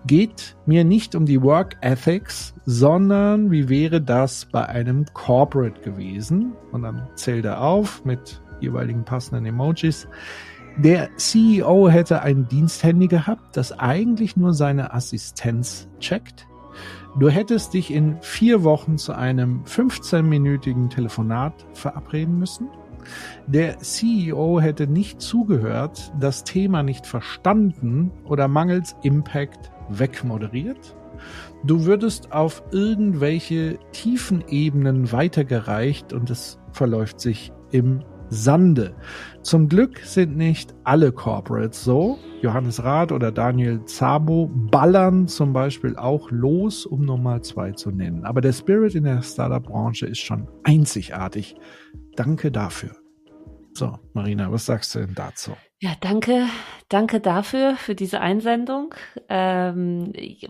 [0.07, 6.53] geht mir nicht um die Work Ethics, sondern wie wäre das bei einem Corporate gewesen?
[6.73, 10.09] Und dann zählt er auf mit jeweiligen passenden Emojis.
[10.77, 16.47] Der CEO hätte ein Diensthandy gehabt, das eigentlich nur seine Assistenz checkt.
[17.19, 22.69] Du hättest dich in vier Wochen zu einem 15-minütigen Telefonat verabreden müssen.
[23.47, 30.97] Der CEO hätte nicht zugehört, das Thema nicht verstanden oder mangels Impact wegmoderiert.
[31.65, 38.95] Du würdest auf irgendwelche tiefen Ebenen weitergereicht und es verläuft sich im Sande.
[39.43, 42.19] Zum Glück sind nicht alle Corporates so.
[42.43, 48.25] Johannes Rath oder Daniel Zabo ballern zum Beispiel auch los, um Nummer zwei zu nennen.
[48.25, 51.55] Aber der Spirit in der Startup-Branche ist schon einzigartig.
[52.17, 53.04] Danke dafür.
[53.77, 55.57] So, Marina, was sagst du denn dazu?
[55.81, 56.49] Ja, danke,
[56.89, 58.95] danke dafür, für diese Einsendung.
[59.29, 60.49] Ähm, ich,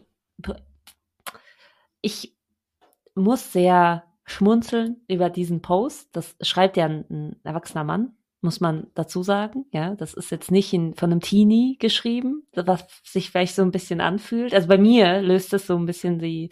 [3.15, 6.09] muss sehr schmunzeln über diesen Post.
[6.13, 9.67] Das schreibt ja ein, ein, erwachsener Mann, muss man dazu sagen.
[9.73, 13.71] Ja, das ist jetzt nicht in, von einem Teenie geschrieben, was sich vielleicht so ein
[13.71, 14.55] bisschen anfühlt.
[14.55, 16.51] Also bei mir löst es so ein bisschen die,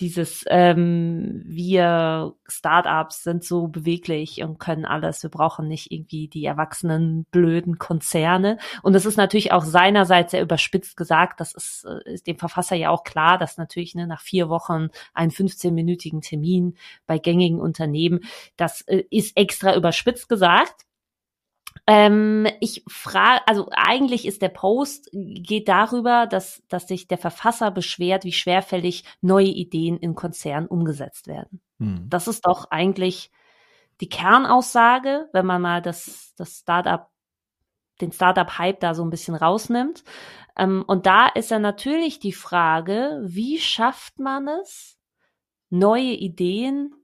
[0.00, 5.22] dieses ähm, wir Startups sind so beweglich und können alles.
[5.22, 8.58] Wir brauchen nicht irgendwie die erwachsenen blöden Konzerne.
[8.82, 11.40] Und es ist natürlich auch seinerseits sehr überspitzt gesagt.
[11.40, 14.88] Das ist, äh, ist dem Verfasser ja auch klar, dass natürlich ne, nach vier Wochen
[15.14, 18.20] einen 15-minütigen Termin bei gängigen Unternehmen,
[18.56, 20.87] das äh, ist extra überspitzt gesagt.
[21.90, 27.70] Ähm, ich frage, also eigentlich ist der Post geht darüber, dass, dass sich der Verfasser
[27.70, 31.62] beschwert, wie schwerfällig neue Ideen in Konzernen umgesetzt werden.
[31.78, 32.04] Hm.
[32.10, 33.30] Das ist doch eigentlich
[34.02, 37.08] die Kernaussage, wenn man mal das, das Startup
[38.02, 40.04] den Startup-Hype da so ein bisschen rausnimmt.
[40.58, 44.98] Ähm, und da ist ja natürlich die Frage, wie schafft man es,
[45.70, 46.94] neue Ideen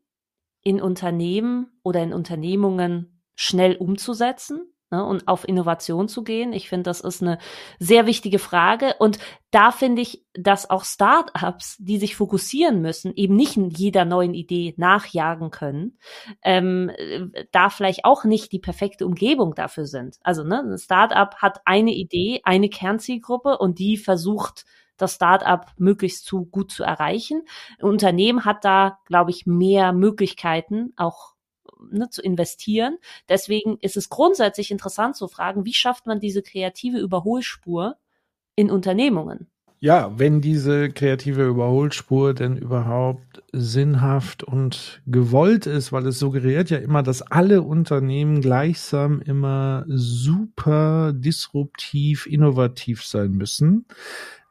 [0.60, 6.52] in Unternehmen oder in Unternehmungen schnell umzusetzen ne, und auf Innovation zu gehen.
[6.52, 7.38] Ich finde, das ist eine
[7.78, 8.94] sehr wichtige Frage.
[8.98, 9.18] Und
[9.50, 14.34] da finde ich, dass auch Startups, die sich fokussieren müssen, eben nicht in jeder neuen
[14.34, 15.98] Idee nachjagen können,
[16.42, 16.90] ähm,
[17.52, 20.16] da vielleicht auch nicht die perfekte Umgebung dafür sind.
[20.22, 24.64] Also ne, ein Startup hat eine Idee, eine Kernzielgruppe und die versucht,
[24.96, 27.42] das Startup möglichst zu gut zu erreichen.
[27.80, 31.33] Ein Unternehmen hat da, glaube ich, mehr Möglichkeiten, auch
[31.90, 32.98] ne, zu investieren.
[33.28, 37.96] Deswegen ist es grundsätzlich interessant zu fragen, wie schafft man diese kreative Überholspur
[38.56, 39.48] in Unternehmungen?
[39.84, 46.78] Ja, wenn diese kreative Überholspur denn überhaupt sinnhaft und gewollt ist, weil es suggeriert ja
[46.78, 53.84] immer, dass alle Unternehmen gleichsam immer super disruptiv, innovativ sein müssen.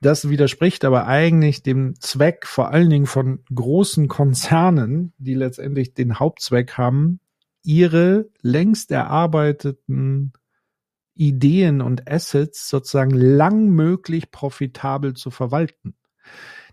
[0.04, 6.20] Das widerspricht aber eigentlich dem Zweck vor allen Dingen von großen Konzernen, die letztendlich den
[6.20, 7.22] Hauptzweck haben,
[7.64, 10.34] ihre längst erarbeiteten
[11.16, 15.96] Ideen und Assets sozusagen langmöglich profitabel zu verwalten.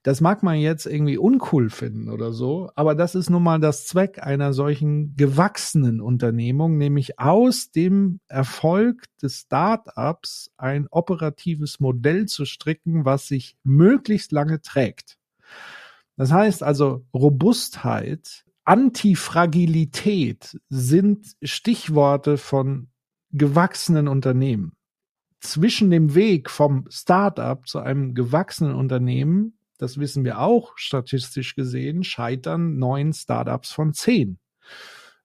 [0.02, 3.86] Das mag man jetzt irgendwie uncool finden oder so, aber das ist nun mal das
[3.86, 12.46] Zweck einer solchen gewachsenen Unternehmung, nämlich aus dem Erfolg des Startups ein operatives Modell zu
[12.46, 15.18] stricken, was sich möglichst lange trägt.
[16.16, 22.88] Das heißt also, Robustheit Antifragilität sind Stichworte von
[23.32, 24.76] gewachsenen Unternehmen.
[25.40, 32.04] Zwischen dem Weg vom Startup zu einem gewachsenen Unternehmen, das wissen wir auch statistisch gesehen,
[32.04, 34.38] scheitern neun Startups von zehn.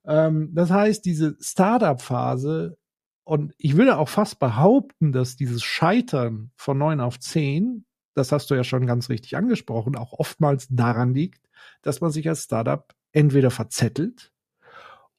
[0.05, 2.77] Ähm, das heißt, diese Startup-Phase
[3.25, 8.49] und ich würde auch fast behaupten, dass dieses Scheitern von neun auf zehn, das hast
[8.51, 11.49] du ja schon ganz richtig angesprochen, auch oftmals daran liegt,
[11.81, 14.31] dass man sich als Startup entweder verzettelt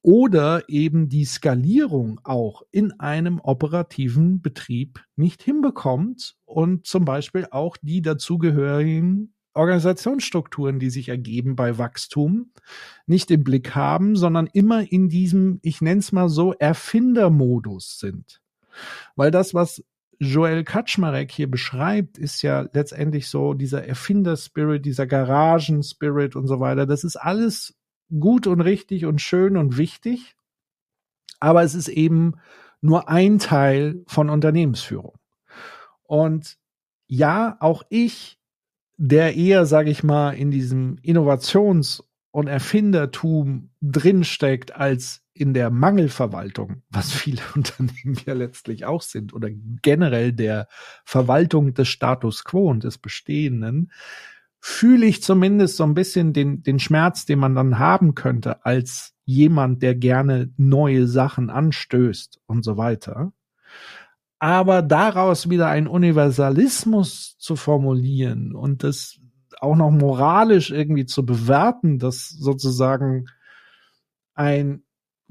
[0.06, 7.76] oder eben die Skalierung auch in einem operativen Betrieb nicht hinbekommt und zum Beispiel auch
[7.82, 12.52] die dazugehörigen Organisationsstrukturen, die sich ergeben bei Wachstum,
[13.06, 18.40] nicht im Blick haben, sondern immer in diesem, ich nenne es mal so, Erfindermodus sind.
[19.16, 19.82] Weil das, was
[20.20, 26.86] Joel Kaczmarek hier beschreibt, ist ja letztendlich so dieser Erfinder-Spirit, dieser Garagen-Spirit und so weiter.
[26.86, 27.75] Das ist alles
[28.10, 30.36] gut und richtig und schön und wichtig,
[31.40, 32.34] aber es ist eben
[32.80, 35.18] nur ein Teil von Unternehmensführung.
[36.02, 36.56] Und
[37.08, 38.38] ja, auch ich,
[38.96, 46.82] der eher, sage ich mal, in diesem Innovations- und Erfindertum drinsteckt als in der Mangelverwaltung,
[46.90, 49.50] was viele Unternehmen ja letztlich auch sind, oder
[49.82, 50.68] generell der
[51.04, 53.90] Verwaltung des Status quo und des Bestehenden,
[54.68, 59.14] fühle ich zumindest so ein bisschen den, den Schmerz, den man dann haben könnte als
[59.24, 63.32] jemand, der gerne neue Sachen anstößt und so weiter.
[64.40, 69.20] Aber daraus wieder ein Universalismus zu formulieren und das
[69.60, 73.26] auch noch moralisch irgendwie zu bewerten, dass sozusagen
[74.34, 74.82] ein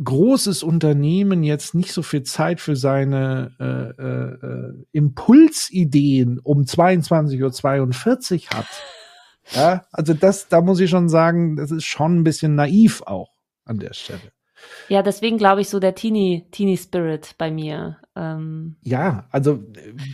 [0.01, 8.45] großes Unternehmen jetzt nicht so viel Zeit für seine äh, äh, äh Impulsideen um 22.42
[8.45, 8.67] Uhr hat,
[9.51, 13.29] ja, also das, da muss ich schon sagen, das ist schon ein bisschen naiv auch
[13.65, 14.31] an der Stelle.
[14.89, 17.97] Ja, deswegen glaube ich so der Teenie, Teenie Spirit bei mir.
[18.15, 18.77] Ähm.
[18.81, 19.63] Ja, also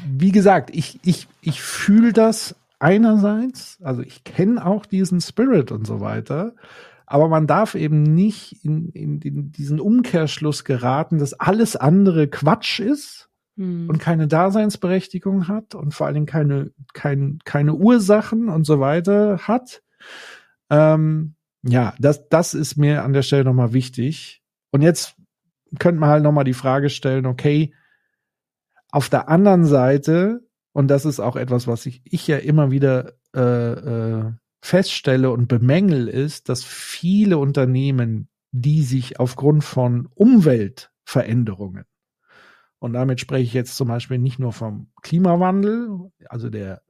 [0.05, 5.85] wie gesagt, ich, ich, ich fühle das einerseits, also ich kenne auch diesen Spirit und
[5.85, 6.53] so weiter,
[7.05, 12.79] aber man darf eben nicht in, in, in diesen Umkehrschluss geraten, dass alles andere Quatsch
[12.79, 13.29] ist
[13.61, 13.89] hm.
[13.89, 19.37] und keine Daseinsberechtigung hat und vor allen Dingen keine, kein, keine Ursachen und so weiter
[19.47, 19.83] hat.
[20.71, 24.41] Ähm, ja, das, das ist mir an der Stelle nochmal wichtig.
[24.71, 25.15] Und jetzt
[25.77, 27.73] könnte man halt nochmal die Frage stellen, okay,
[28.89, 30.41] auf der anderen Seite,
[30.73, 34.31] und das ist auch etwas, was ich, ich ja immer wieder äh, äh,
[34.63, 41.85] feststelle und bemängel, ist, dass viele Unternehmen, die sich aufgrund von Umweltveränderungen
[42.81, 46.81] und damit spreche ich jetzt zum Beispiel nicht nur vom Klimawandel, also der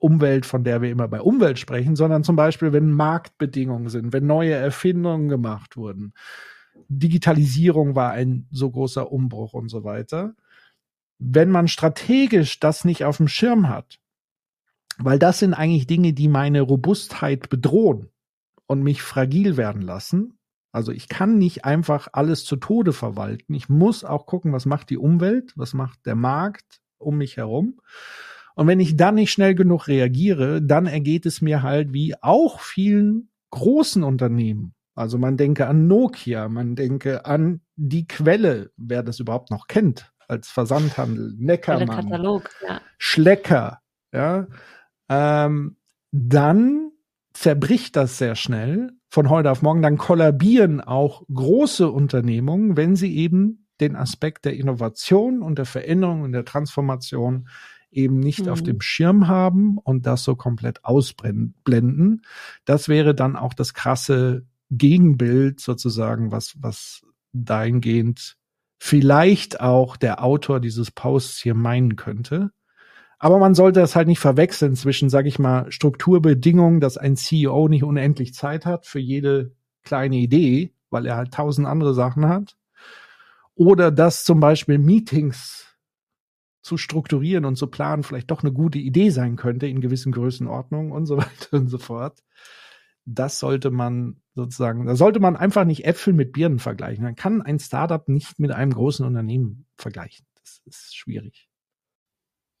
[0.00, 4.26] Umwelt, von der wir immer bei Umwelt sprechen, sondern zum Beispiel, wenn Marktbedingungen sind, wenn
[4.26, 6.14] neue Erfindungen gemacht wurden.
[6.88, 10.34] Digitalisierung war ein so großer Umbruch und so weiter.
[11.20, 14.00] Wenn man strategisch das nicht auf dem Schirm hat,
[14.98, 18.08] weil das sind eigentlich Dinge, die meine Robustheit bedrohen
[18.66, 20.39] und mich fragil werden lassen,
[20.72, 23.54] Also ich kann nicht einfach alles zu Tode verwalten.
[23.54, 27.80] Ich muss auch gucken, was macht die Umwelt, was macht der Markt um mich herum.
[28.54, 32.60] Und wenn ich dann nicht schnell genug reagiere, dann ergeht es mir halt wie auch
[32.60, 34.74] vielen großen Unternehmen.
[34.94, 40.12] Also man denke an Nokia, man denke an die Quelle, wer das überhaupt noch kennt,
[40.28, 42.80] als Versandhandel, Neckermann, Katalog, ja.
[42.98, 43.80] Schlecker,
[44.12, 44.46] ja.
[45.08, 45.76] Ähm,
[46.12, 46.89] dann
[47.40, 49.80] zerbricht das sehr schnell von heute auf morgen.
[49.80, 56.20] Dann kollabieren auch große Unternehmungen, wenn sie eben den Aspekt der Innovation und der Veränderung
[56.20, 57.48] und der Transformation
[57.90, 58.48] eben nicht mhm.
[58.50, 62.26] auf dem Schirm haben und das so komplett ausblenden.
[62.66, 68.36] Das wäre dann auch das krasse Gegenbild sozusagen, was, was dahingehend
[68.78, 72.50] vielleicht auch der Autor dieses Posts hier meinen könnte.
[73.22, 77.68] Aber man sollte das halt nicht verwechseln zwischen, sag ich mal, Strukturbedingungen, dass ein CEO
[77.68, 79.54] nicht unendlich Zeit hat für jede
[79.84, 82.56] kleine Idee, weil er halt tausend andere Sachen hat.
[83.54, 85.76] Oder dass zum Beispiel Meetings
[86.62, 90.90] zu strukturieren und zu planen vielleicht doch eine gute Idee sein könnte in gewissen Größenordnungen
[90.90, 92.24] und so weiter und so fort.
[93.04, 97.04] Das sollte man sozusagen, da sollte man einfach nicht Äpfel mit Birnen vergleichen.
[97.04, 100.24] Man kann ein Startup nicht mit einem großen Unternehmen vergleichen.
[100.36, 101.49] Das ist schwierig.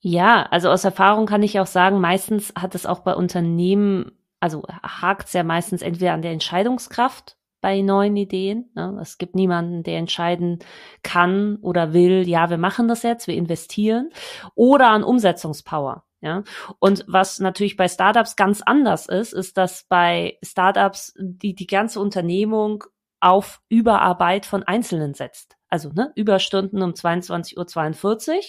[0.02, 4.62] Ja, also aus Erfahrung kann ich auch sagen, meistens hat es auch bei Unternehmen, also
[4.82, 8.70] hakt es ja meistens entweder an der Entscheidungskraft bei neuen Ideen.
[8.74, 8.98] Ne?
[9.02, 10.60] Es gibt niemanden, der entscheiden
[11.02, 14.10] kann oder will, ja, wir machen das jetzt, wir investieren,
[14.54, 16.04] oder an Umsetzungspower.
[16.22, 16.44] Ja,
[16.80, 21.98] und was natürlich bei Startups ganz anders ist, ist, dass bei Startups die, die ganze
[21.98, 22.84] Unternehmung
[23.20, 25.56] auf Überarbeit von Einzelnen setzt.
[25.70, 28.40] Also ne, Überstunden um 22.42 Uhr.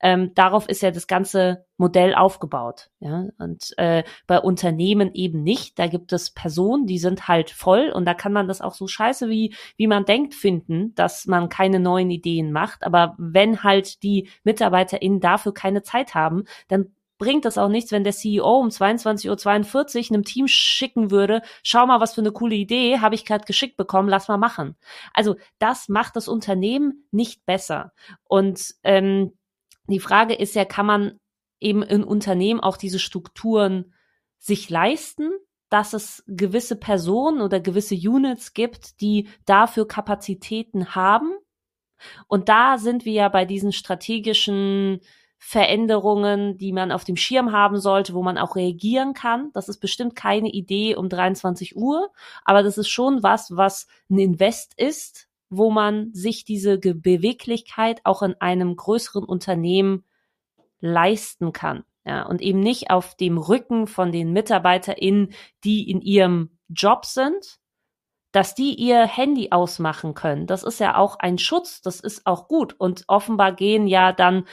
[0.00, 2.90] Ähm, darauf ist ja das ganze Modell aufgebaut.
[3.00, 3.28] Ja?
[3.38, 5.78] Und äh, bei Unternehmen eben nicht.
[5.78, 8.86] Da gibt es Personen, die sind halt voll und da kann man das auch so
[8.86, 12.84] scheiße, wie, wie man denkt, finden, dass man keine neuen Ideen macht.
[12.84, 18.04] Aber wenn halt die MitarbeiterInnen dafür keine Zeit haben, dann bringt das auch nichts, wenn
[18.04, 22.54] der CEO um 22.42 Uhr einem Team schicken würde, schau mal, was für eine coole
[22.54, 24.76] Idee, habe ich gerade geschickt bekommen, lass mal machen.
[25.12, 27.92] Also das macht das Unternehmen nicht besser.
[28.24, 29.36] Und ähm,
[29.88, 31.18] die Frage ist ja, kann man
[31.60, 33.92] eben in Unternehmen auch diese Strukturen
[34.38, 35.30] sich leisten,
[35.70, 41.36] dass es gewisse Personen oder gewisse Units gibt, die dafür Kapazitäten haben.
[42.26, 45.00] Und da sind wir ja bei diesen strategischen
[45.38, 49.50] Veränderungen, die man auf dem Schirm haben sollte, wo man auch reagieren kann.
[49.54, 52.10] Das ist bestimmt keine Idee um 23 Uhr,
[52.44, 58.22] aber das ist schon was, was ein Invest ist, wo man sich diese Beweglichkeit auch
[58.22, 60.04] in einem größeren Unternehmen
[60.80, 61.84] leisten kann.
[62.04, 67.58] Ja, und eben nicht auf dem Rücken von den MitarbeiterInnen, die in ihrem Job sind,
[68.32, 70.46] dass die ihr Handy ausmachen können.
[70.46, 72.74] Das ist ja auch ein Schutz, das ist auch gut.
[72.78, 74.44] Und offenbar gehen ja dann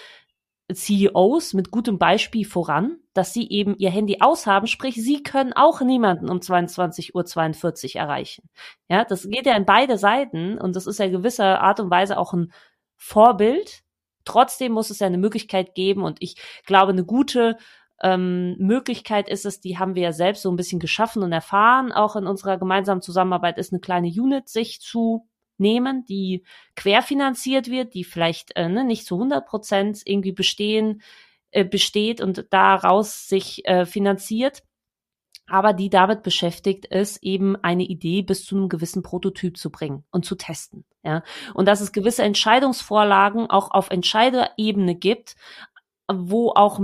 [0.73, 5.81] CEOs mit gutem Beispiel voran, dass sie eben ihr Handy aushaben, sprich, sie können auch
[5.81, 8.49] niemanden um 22.42 Uhr erreichen.
[8.89, 12.17] Ja, das geht ja in beide Seiten und das ist ja gewisser Art und Weise
[12.17, 12.51] auch ein
[12.97, 13.83] Vorbild.
[14.25, 17.57] Trotzdem muss es ja eine Möglichkeit geben und ich glaube, eine gute
[18.01, 21.91] ähm, Möglichkeit ist es, die haben wir ja selbst so ein bisschen geschaffen und erfahren,
[21.91, 26.43] auch in unserer gemeinsamen Zusammenarbeit, ist eine kleine Unit sich zu nehmen, die
[26.75, 31.01] querfinanziert wird, die vielleicht äh, ne, nicht zu 100 Prozent irgendwie bestehen,
[31.51, 34.63] äh, besteht und daraus sich äh, finanziert,
[35.47, 40.03] aber die damit beschäftigt ist, eben eine Idee bis zu einem gewissen Prototyp zu bringen
[40.11, 40.85] und zu testen.
[41.03, 45.35] Ja, und dass es gewisse Entscheidungsvorlagen auch auf Entscheiderebene gibt,
[46.11, 46.79] wo auch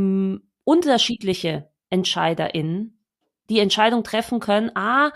[0.64, 3.00] unterschiedliche EntscheiderInnen
[3.50, 5.12] die Entscheidung treffen können, ah,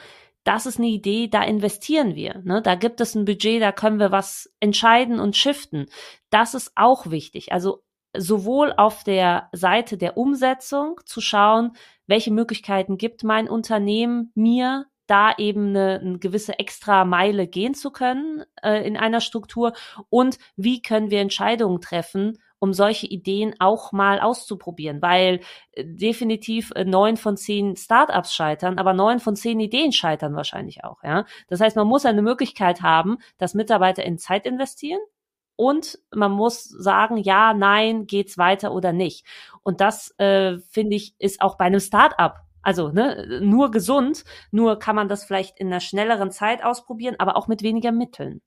[0.46, 2.42] das ist eine Idee, da investieren wir.
[2.44, 2.62] Ne?
[2.62, 5.88] Da gibt es ein Budget, da können wir was entscheiden und shiften.
[6.30, 7.52] Das ist auch wichtig.
[7.52, 7.84] Also
[8.16, 11.72] sowohl auf der Seite der Umsetzung zu schauen,
[12.08, 17.92] welche Möglichkeiten gibt mein Unternehmen mir, da eben eine, eine gewisse extra Meile gehen zu
[17.92, 19.74] können äh, in einer Struktur
[20.10, 25.42] und wie können wir Entscheidungen treffen, um solche Ideen auch mal auszuprobieren, weil
[25.72, 30.84] äh, definitiv äh, neun von zehn Startups scheitern, aber neun von zehn Ideen scheitern wahrscheinlich
[30.84, 31.26] auch, ja.
[31.48, 35.00] Das heißt, man muss eine Möglichkeit haben, dass Mitarbeiter in Zeit investieren
[35.56, 39.26] und man muss sagen, ja, nein, geht's weiter oder nicht.
[39.64, 44.80] Und das äh, finde ich ist auch bei einem Startup also ne, nur gesund, nur
[44.80, 48.42] kann man das vielleicht in einer schnelleren Zeit ausprobieren, aber auch mit weniger Mitteln.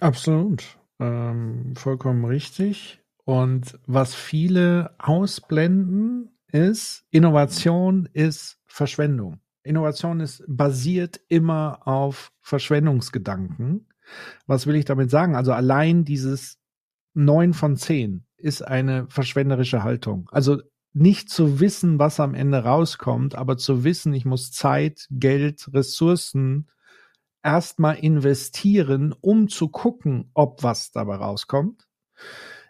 [0.00, 3.00] Absolut, ähm, vollkommen richtig.
[3.26, 9.40] Und was viele ausblenden, ist, Innovation ist Verschwendung.
[9.62, 13.88] Innovation ist basiert immer auf Verschwendungsgedanken.
[14.46, 15.34] Was will ich damit sagen?
[15.34, 16.58] Also allein dieses
[17.14, 20.28] neun von zehn ist eine verschwenderische Haltung.
[20.30, 20.62] Also
[20.92, 26.68] nicht zu wissen, was am Ende rauskommt, aber zu wissen, ich muss Zeit, Geld, Ressourcen
[27.42, 31.88] erstmal investieren, um zu gucken, ob was dabei rauskommt.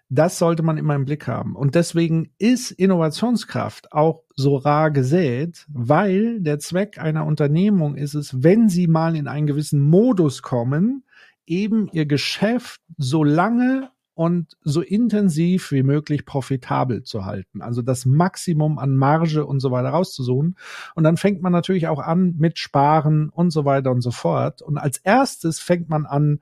[0.08, 1.56] Das sollte man immer im Blick haben.
[1.56, 8.42] Und deswegen ist Innovationskraft auch so rar gesät, weil der Zweck einer Unternehmung ist es,
[8.42, 11.02] wenn sie mal in einen gewissen Modus kommen,
[11.44, 17.60] eben ihr Geschäft so lange und so intensiv wie möglich profitabel zu halten.
[17.60, 20.56] Also das Maximum an Marge und so weiter rauszusuchen.
[20.94, 24.62] Und dann fängt man natürlich auch an mit Sparen und so weiter und so fort.
[24.62, 26.40] Und als erstes fängt man an,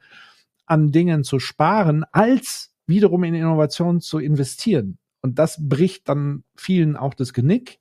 [0.66, 4.98] an Dingen zu sparen, als wiederum in Innovation zu investieren.
[5.22, 7.78] Und das bricht dann vielen auch das Genick.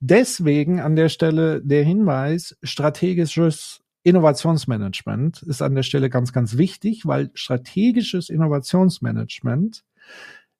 [0.00, 7.06] Deswegen an der Stelle der Hinweis, strategisches Innovationsmanagement ist an der Stelle ganz, ganz wichtig,
[7.06, 9.84] weil strategisches Innovationsmanagement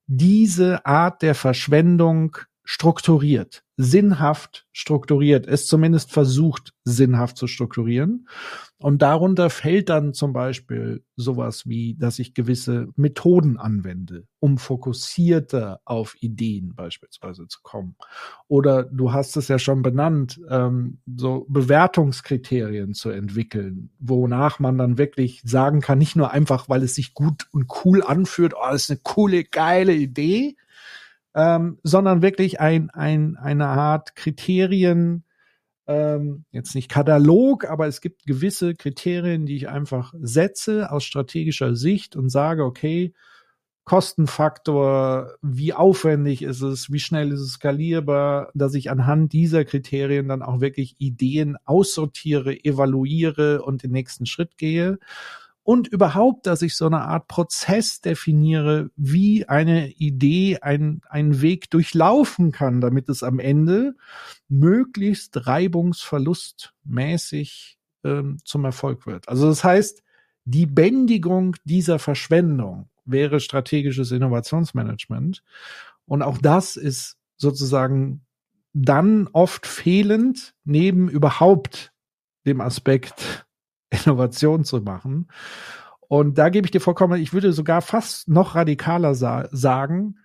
[0.07, 2.37] diese Art der Verschwendung
[2.71, 8.29] strukturiert, sinnhaft strukturiert, es zumindest versucht, sinnhaft zu strukturieren.
[8.77, 15.81] Und darunter fällt dann zum Beispiel sowas wie, dass ich gewisse Methoden anwende, um fokussierter
[15.83, 17.97] auf Ideen beispielsweise zu kommen.
[18.47, 24.97] Oder du hast es ja schon benannt, ähm, so Bewertungskriterien zu entwickeln, wonach man dann
[24.97, 28.83] wirklich sagen kann, nicht nur einfach, weil es sich gut und cool anfühlt, oh, das
[28.83, 30.55] ist eine coole, geile Idee,
[31.35, 35.23] ähm, sondern wirklich ein, ein, eine Art Kriterien,
[35.87, 41.75] ähm, jetzt nicht Katalog, aber es gibt gewisse Kriterien, die ich einfach setze aus strategischer
[41.75, 43.13] Sicht und sage, okay,
[43.83, 50.27] Kostenfaktor, wie aufwendig ist es, wie schnell ist es skalierbar, dass ich anhand dieser Kriterien
[50.27, 54.99] dann auch wirklich Ideen aussortiere, evaluiere und den nächsten Schritt gehe
[55.63, 61.69] und überhaupt, dass ich so eine Art Prozess definiere, wie eine Idee ein, einen Weg
[61.69, 63.95] durchlaufen kann, damit es am Ende
[64.47, 69.29] möglichst reibungsverlustmäßig ähm, zum Erfolg wird.
[69.29, 70.01] Also das heißt,
[70.45, 75.43] die Bändigung dieser Verschwendung wäre strategisches Innovationsmanagement.
[76.05, 78.25] Und auch das ist sozusagen
[78.73, 81.91] dann oft fehlend neben überhaupt
[82.45, 83.45] dem Aspekt
[84.05, 85.27] Innovation zu machen.
[86.07, 90.17] Und da gebe ich dir vollkommen, ich würde sogar fast noch radikaler sa sagen,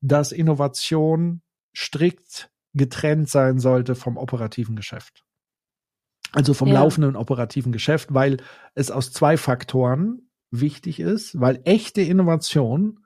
[0.00, 1.42] dass Innovation
[1.74, 5.24] strikt getrennt sein sollte vom operativen Geschäft.
[6.32, 6.74] Also vom ja.
[6.74, 8.38] laufenden operativen Geschäft, weil
[8.74, 13.00] es aus zwei Faktoren wichtig ist, weil echte Innovation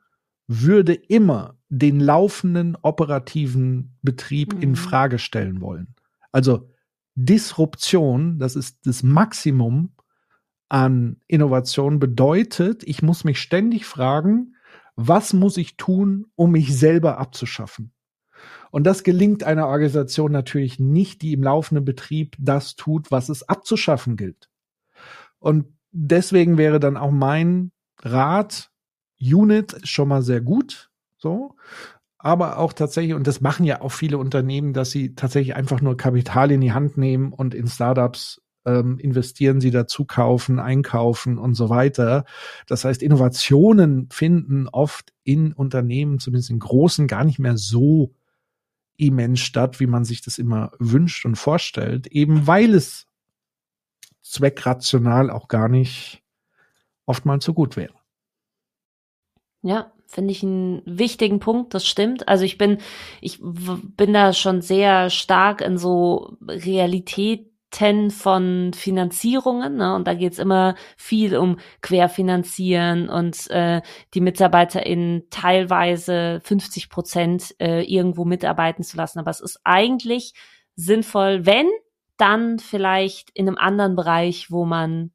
[0.47, 4.63] würde immer den laufenden operativen Betrieb mhm.
[4.63, 5.95] in Frage stellen wollen.
[6.31, 6.71] Also
[7.17, 9.96] Disruption, das ist das Maximum
[10.69, 14.57] an Innovation bedeutet, ich muss mich ständig fragen,
[14.97, 17.93] was muss ich tun, um mich selber abzuschaffen?
[18.71, 23.49] Und das gelingt einer Organisation natürlich nicht, die im laufenden Betrieb das tut, was es
[23.49, 24.51] abzuschaffen gilt.
[25.39, 28.71] Und deswegen wäre dann auch mein Rat,
[29.21, 31.57] Unit schon mal sehr gut, so.
[32.19, 35.97] Aber auch tatsächlich, und das machen ja auch viele Unternehmen, dass sie tatsächlich einfach nur
[35.97, 41.55] Kapital in die Hand nehmen und in Startups ähm, investieren, sie dazu kaufen, einkaufen und
[41.55, 42.25] so weiter.
[42.67, 48.15] Das heißt, Innovationen finden oft in Unternehmen, zumindest in großen, gar nicht mehr so
[48.97, 53.07] immens statt, wie man sich das immer wünscht und vorstellt, eben weil es
[54.23, 56.23] zweckrational auch gar nicht
[57.05, 57.95] oftmals so gut wäre.
[59.63, 62.29] Ja, finde ich einen wichtigen Punkt, das stimmt.
[62.29, 62.79] Also ich bin,
[63.21, 67.53] ich bin da schon sehr stark in so Realität
[68.11, 69.77] von Finanzierungen.
[69.77, 69.95] Ne?
[69.95, 73.83] Und da geht's immer viel um Querfinanzieren und äh,
[74.15, 79.19] die MitarbeiterInnen teilweise 50 Prozent äh, irgendwo mitarbeiten zu lassen.
[79.19, 80.33] Aber es ist eigentlich
[80.75, 81.69] sinnvoll, wenn,
[82.17, 85.11] dann vielleicht in einem anderen Bereich, wo man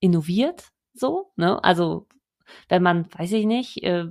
[0.00, 1.62] innoviert, so, ne?
[1.64, 2.06] Also
[2.68, 4.08] wenn man, weiß ich nicht, äh,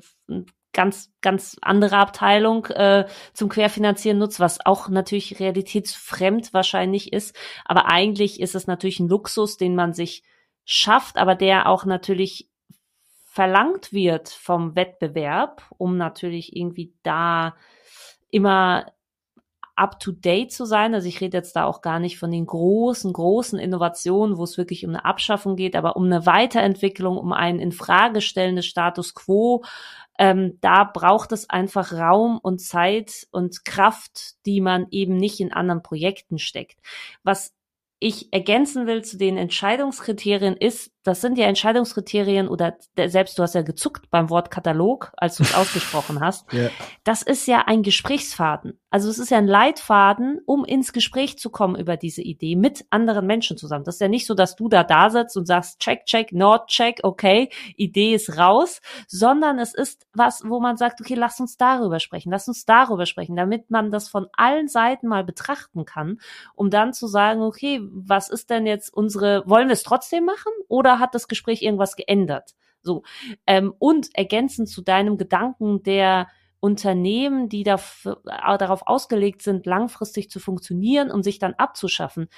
[0.73, 7.35] ganz, ganz andere Abteilung äh, zum Querfinanzieren nutzt, was auch natürlich realitätsfremd wahrscheinlich ist.
[7.65, 10.23] Aber eigentlich ist es natürlich ein Luxus, den man sich
[10.65, 12.49] schafft, aber der auch natürlich
[13.25, 17.55] verlangt wird vom Wettbewerb, um natürlich irgendwie da
[18.29, 18.85] immer
[19.75, 20.93] up to date zu sein.
[20.93, 24.57] Also ich rede jetzt da auch gar nicht von den großen, großen Innovationen, wo es
[24.57, 29.15] wirklich um eine Abschaffung geht, aber um eine Weiterentwicklung, um ein in Frage stellendes Status
[29.15, 29.63] quo
[30.19, 35.53] ähm, da braucht es einfach Raum und Zeit und Kraft, die man eben nicht in
[35.53, 36.79] anderen Projekten steckt.
[37.23, 37.53] Was
[38.03, 43.55] ich ergänzen will zu den Entscheidungskriterien ist, das sind ja Entscheidungskriterien oder selbst du hast
[43.55, 46.51] ja gezuckt beim Wort Katalog, als du es ausgesprochen hast.
[46.51, 46.69] Ja.
[47.05, 48.77] Das ist ja ein Gesprächsfaden.
[48.93, 52.85] Also es ist ja ein Leitfaden, um ins Gespräch zu kommen über diese Idee mit
[52.91, 53.83] anderen Menschen zusammen.
[53.85, 56.67] Das ist ja nicht so, dass du da da sitzt und sagst, check, check, not
[56.67, 61.57] check, okay, Idee ist raus, sondern es ist was, wo man sagt, okay, lass uns
[61.57, 66.19] darüber sprechen, lass uns darüber sprechen, damit man das von allen Seiten mal betrachten kann,
[66.53, 70.51] um dann zu sagen, okay, was ist denn jetzt unsere, wollen wir es trotzdem machen
[70.67, 72.53] oder hat das Gespräch irgendwas geändert?
[72.83, 73.01] So.
[73.47, 76.27] Ähm, und ergänzend zu deinem Gedanken der
[76.63, 82.29] Unternehmen, die da, äh, darauf ausgelegt sind, langfristig zu funktionieren und sich dann abzuschaffen,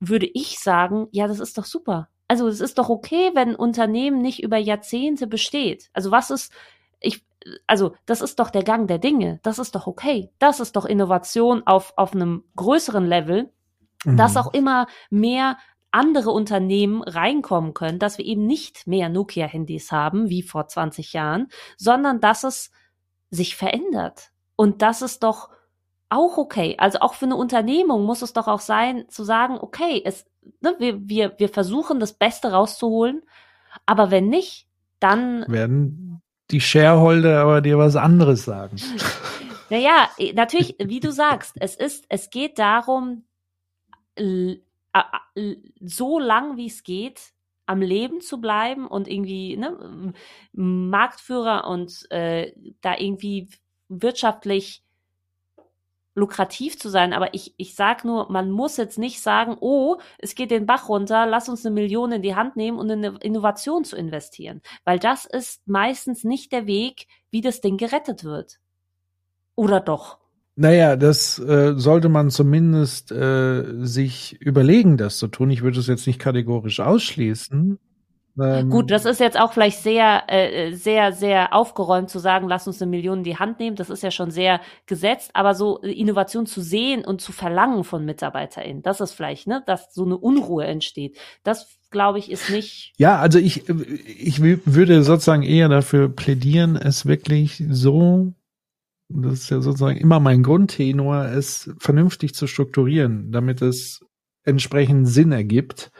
[0.00, 2.08] würde ich sagen, ja, das ist doch super.
[2.26, 5.90] Also es ist doch okay, wenn ein Unternehmen nicht über Jahrzehnte besteht.
[5.92, 6.52] Also was ist,
[6.98, 7.24] ich,
[7.68, 9.38] also das ist doch der Gang der Dinge.
[9.44, 10.32] Das ist doch okay.
[10.40, 13.52] Das ist doch Innovation auf, auf einem größeren Level,
[14.04, 14.16] mhm.
[14.16, 15.56] dass auch immer mehr
[15.92, 21.46] andere Unternehmen reinkommen können, dass wir eben nicht mehr Nokia-Handys haben wie vor 20 Jahren,
[21.76, 22.72] sondern dass es
[23.30, 24.30] sich verändert.
[24.56, 25.50] Und das ist doch
[26.08, 26.76] auch okay.
[26.78, 30.26] Also auch für eine Unternehmung muss es doch auch sein, zu sagen, okay, es,
[30.60, 33.22] ne, wir, wir, wir versuchen das Beste rauszuholen,
[33.86, 34.66] aber wenn nicht,
[35.00, 38.76] dann werden die Shareholder aber dir was anderes sagen.
[39.70, 43.24] Naja, natürlich, wie du sagst, es ist, es geht darum,
[44.16, 47.34] so lang wie es geht
[47.68, 50.14] am Leben zu bleiben und irgendwie ne,
[50.52, 53.48] Marktführer und äh, da irgendwie
[53.88, 54.82] wirtschaftlich
[56.14, 57.12] lukrativ zu sein.
[57.12, 60.88] Aber ich, ich sag nur, man muss jetzt nicht sagen, oh, es geht den Bach
[60.88, 64.62] runter, lass uns eine Million in die Hand nehmen und in eine Innovation zu investieren.
[64.84, 68.58] Weil das ist meistens nicht der Weg, wie das Ding gerettet wird.
[69.54, 70.17] Oder doch?
[70.60, 75.50] Naja, das äh, sollte man zumindest äh, sich überlegen, das zu tun.
[75.50, 77.78] Ich würde es jetzt nicht kategorisch ausschließen.
[78.40, 82.66] Ähm, Gut, das ist jetzt auch vielleicht sehr, äh, sehr, sehr aufgeräumt zu sagen, lass
[82.66, 83.76] uns eine Million in die Hand nehmen.
[83.76, 88.04] Das ist ja schon sehr gesetzt, aber so Innovation zu sehen und zu verlangen von
[88.04, 91.18] MitarbeiterInnen, das ist vielleicht, ne, dass so eine Unruhe entsteht.
[91.44, 92.94] Das glaube ich, ist nicht.
[92.96, 98.34] Ja, also ich, ich würde sozusagen eher dafür plädieren, es wirklich so
[99.08, 104.04] das ist ja sozusagen immer mein Grundtenor, es vernünftig zu strukturieren, damit es
[104.44, 105.90] entsprechend Sinn ergibt.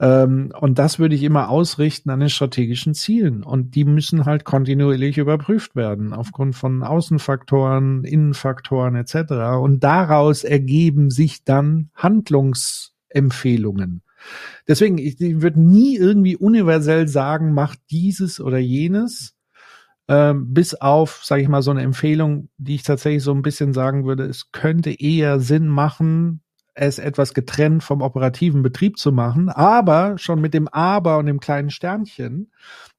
[0.00, 3.42] Ähm, und das würde ich immer ausrichten an den strategischen Zielen.
[3.42, 9.32] Und die müssen halt kontinuierlich überprüft werden, aufgrund von Außenfaktoren, Innenfaktoren etc.
[9.60, 14.02] Und daraus ergeben sich dann Handlungsempfehlungen.
[14.68, 19.34] Deswegen, ich, ich würde nie irgendwie universell sagen, mach dieses oder jenes,
[20.08, 23.72] ähm, bis auf, sage ich mal, so eine Empfehlung, die ich tatsächlich so ein bisschen
[23.72, 26.42] sagen würde, es könnte eher Sinn machen,
[26.74, 31.40] es etwas getrennt vom operativen Betrieb zu machen, aber schon mit dem Aber und dem
[31.40, 32.50] kleinen Sternchen.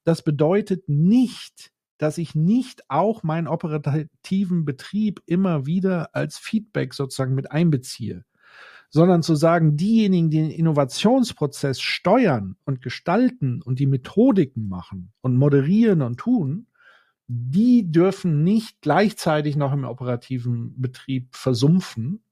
[0.04, 7.36] Das bedeutet nicht, dass ich nicht auch meinen operativen Betrieb immer wieder als Feedback sozusagen
[7.36, 8.26] mit einbeziehe,
[8.89, 15.38] sondern zu sagen, diejenigen, die den Innovationsprozess steuern und gestalten und die Methodiken machen und
[15.38, 16.68] moderieren und tun,
[17.28, 22.24] die dürfen nicht gleichzeitig noch im operativen Betrieb versumpfen.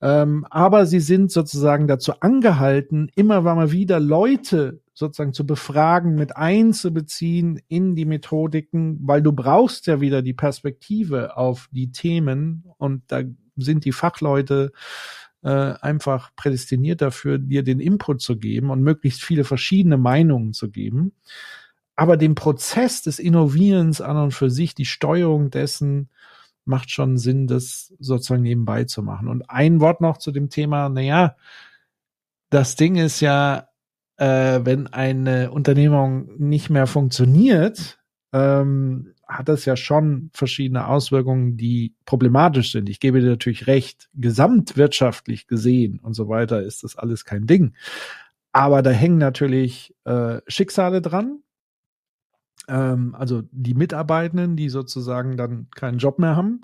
[0.00, 6.36] Ähm, aber sie sind sozusagen dazu angehalten, immer mal wieder Leute sozusagen zu befragen, mit
[6.36, 13.02] einzubeziehen in die Methodiken, weil du brauchst ja wieder die Perspektive auf die Themen und
[13.08, 13.22] da
[13.56, 14.72] sind die Fachleute
[15.42, 20.70] äh, einfach prädestiniert dafür, dir den Input zu geben und möglichst viele verschiedene Meinungen zu
[20.70, 21.12] geben
[21.98, 26.10] aber den Prozess des Innovierens an und für sich, die Steuerung dessen,
[26.64, 29.26] macht schon Sinn, das sozusagen nebenbei zu machen.
[29.26, 31.34] Und ein Wort noch zu dem Thema, naja,
[32.50, 33.66] das Ding ist ja,
[34.16, 37.98] äh, wenn eine Unternehmung nicht mehr funktioniert,
[38.32, 42.88] ähm, hat das ja schon verschiedene Auswirkungen, die problematisch sind.
[42.88, 47.74] Ich gebe dir natürlich recht, gesamtwirtschaftlich gesehen und so weiter ist das alles kein Ding.
[48.52, 51.42] Aber da hängen natürlich äh, Schicksale dran,
[52.68, 56.62] ähm, also die Mitarbeitenden, die sozusagen dann keinen Job mehr haben.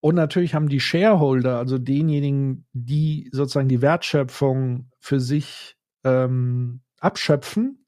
[0.00, 7.86] Und natürlich haben die Shareholder, also denjenigen, die sozusagen die Wertschöpfung für sich ähm, abschöpfen,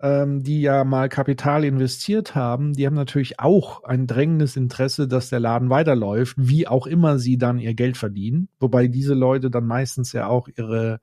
[0.00, 5.30] ähm, die ja mal Kapital investiert haben, die haben natürlich auch ein drängendes Interesse, dass
[5.30, 8.48] der Laden weiterläuft, wie auch immer sie dann ihr Geld verdienen.
[8.60, 11.00] Wobei diese Leute dann meistens ja auch ihre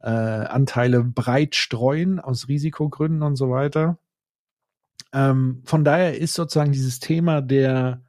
[0.00, 3.98] äh, Anteile breit streuen aus Risikogründen und so weiter.
[5.12, 8.02] Ähm, von daher ist sozusagen dieses Thema der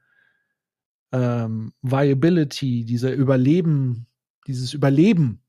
[1.11, 4.07] ähm, Viability, dieser Überleben,
[4.47, 5.41] dieses Überleben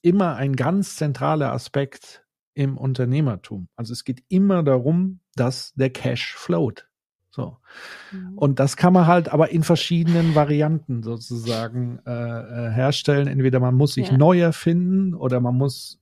[0.00, 2.24] immer ein ganz zentraler Aspekt
[2.54, 3.68] im Unternehmertum.
[3.76, 6.88] Also es geht immer darum, dass der Cash float.
[7.30, 7.56] So.
[8.12, 8.36] Mhm.
[8.36, 13.26] Und das kann man halt aber in verschiedenen Varianten sozusagen äh, äh, herstellen.
[13.26, 14.18] Entweder man muss sich ja.
[14.18, 15.98] neu erfinden oder man muss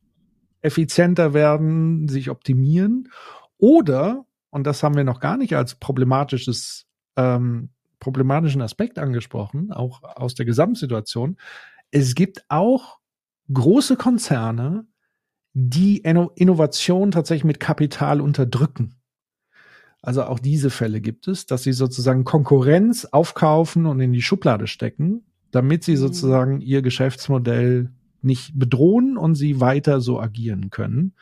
[0.60, 3.10] effizienter werden, sich optimieren.
[3.58, 6.86] Oder, und das haben wir noch gar nicht als problematisches,
[7.16, 11.36] ähm, problematischen Aspekt angesprochen, auch aus der Gesamtsituation,
[11.90, 12.98] es gibt auch
[13.52, 14.86] große Konzerne,
[15.52, 18.94] die Innovation tatsächlich mit Kapital unterdrücken.
[20.02, 24.66] Also auch diese Fälle gibt es, dass sie sozusagen Konkurrenz aufkaufen und in die Schublade
[24.66, 25.98] stecken, damit sie mhm.
[25.98, 27.90] sozusagen ihr Geschäftsmodell
[28.22, 31.14] nicht bedrohen und sie weiter so agieren können.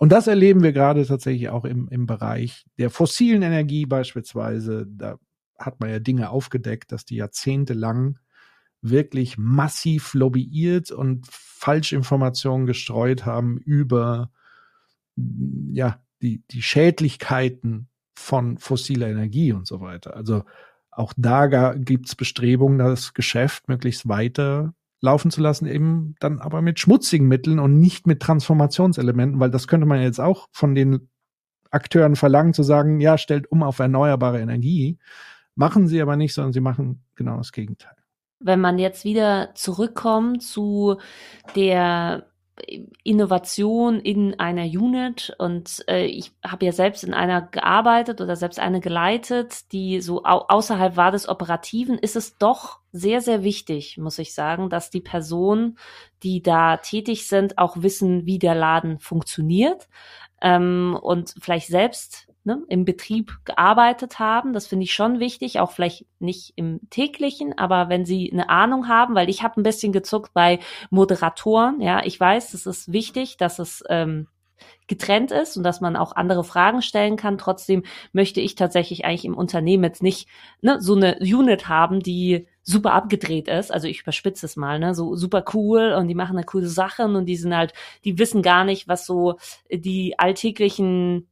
[0.00, 4.86] Und das erleben wir gerade tatsächlich auch im, im Bereich der fossilen Energie beispielsweise.
[4.88, 5.18] Da
[5.58, 8.18] hat man ja Dinge aufgedeckt, dass die jahrzehntelang
[8.80, 14.30] wirklich massiv lobbyiert und Falschinformationen gestreut haben über
[15.16, 20.16] ja die die Schädlichkeiten von fossiler Energie und so weiter.
[20.16, 20.44] Also
[20.90, 26.62] auch da gibt es Bestrebungen, das Geschäft möglichst weiter laufen zu lassen, eben dann aber
[26.62, 31.08] mit schmutzigen Mitteln und nicht mit Transformationselementen, weil das könnte man jetzt auch von den
[31.70, 34.98] Akteuren verlangen, zu sagen, ja, stellt um auf erneuerbare Energie.
[35.54, 37.94] Machen sie aber nicht, sondern sie machen genau das Gegenteil.
[38.40, 40.96] Wenn man jetzt wieder zurückkommt zu
[41.54, 42.29] der
[43.04, 45.34] Innovation in einer Unit.
[45.38, 50.24] Und äh, ich habe ja selbst in einer gearbeitet oder selbst eine geleitet, die so
[50.24, 54.90] au außerhalb war des Operativen, ist es doch sehr, sehr wichtig, muss ich sagen, dass
[54.90, 55.78] die Personen,
[56.22, 59.88] die da tätig sind, auch wissen, wie der Laden funktioniert.
[60.42, 64.52] Ähm, und vielleicht selbst ne, im Betrieb gearbeitet haben.
[64.52, 68.88] Das finde ich schon wichtig, auch vielleicht nicht im täglichen, aber wenn sie eine Ahnung
[68.88, 70.58] haben, weil ich habe ein bisschen gezuckt bei
[70.90, 71.80] Moderatoren.
[71.80, 74.26] Ja, ich weiß, es ist wichtig, dass es ähm,
[74.86, 77.38] getrennt ist und dass man auch andere Fragen stellen kann.
[77.38, 80.28] Trotzdem möchte ich tatsächlich eigentlich im Unternehmen jetzt nicht
[80.62, 83.72] ne, so eine Unit haben, die super abgedreht ist.
[83.72, 87.16] Also ich überspitze es mal, ne, so super cool und die machen da coole Sachen
[87.16, 87.72] und die sind halt,
[88.04, 89.36] die wissen gar nicht, was so
[89.70, 91.28] die alltäglichen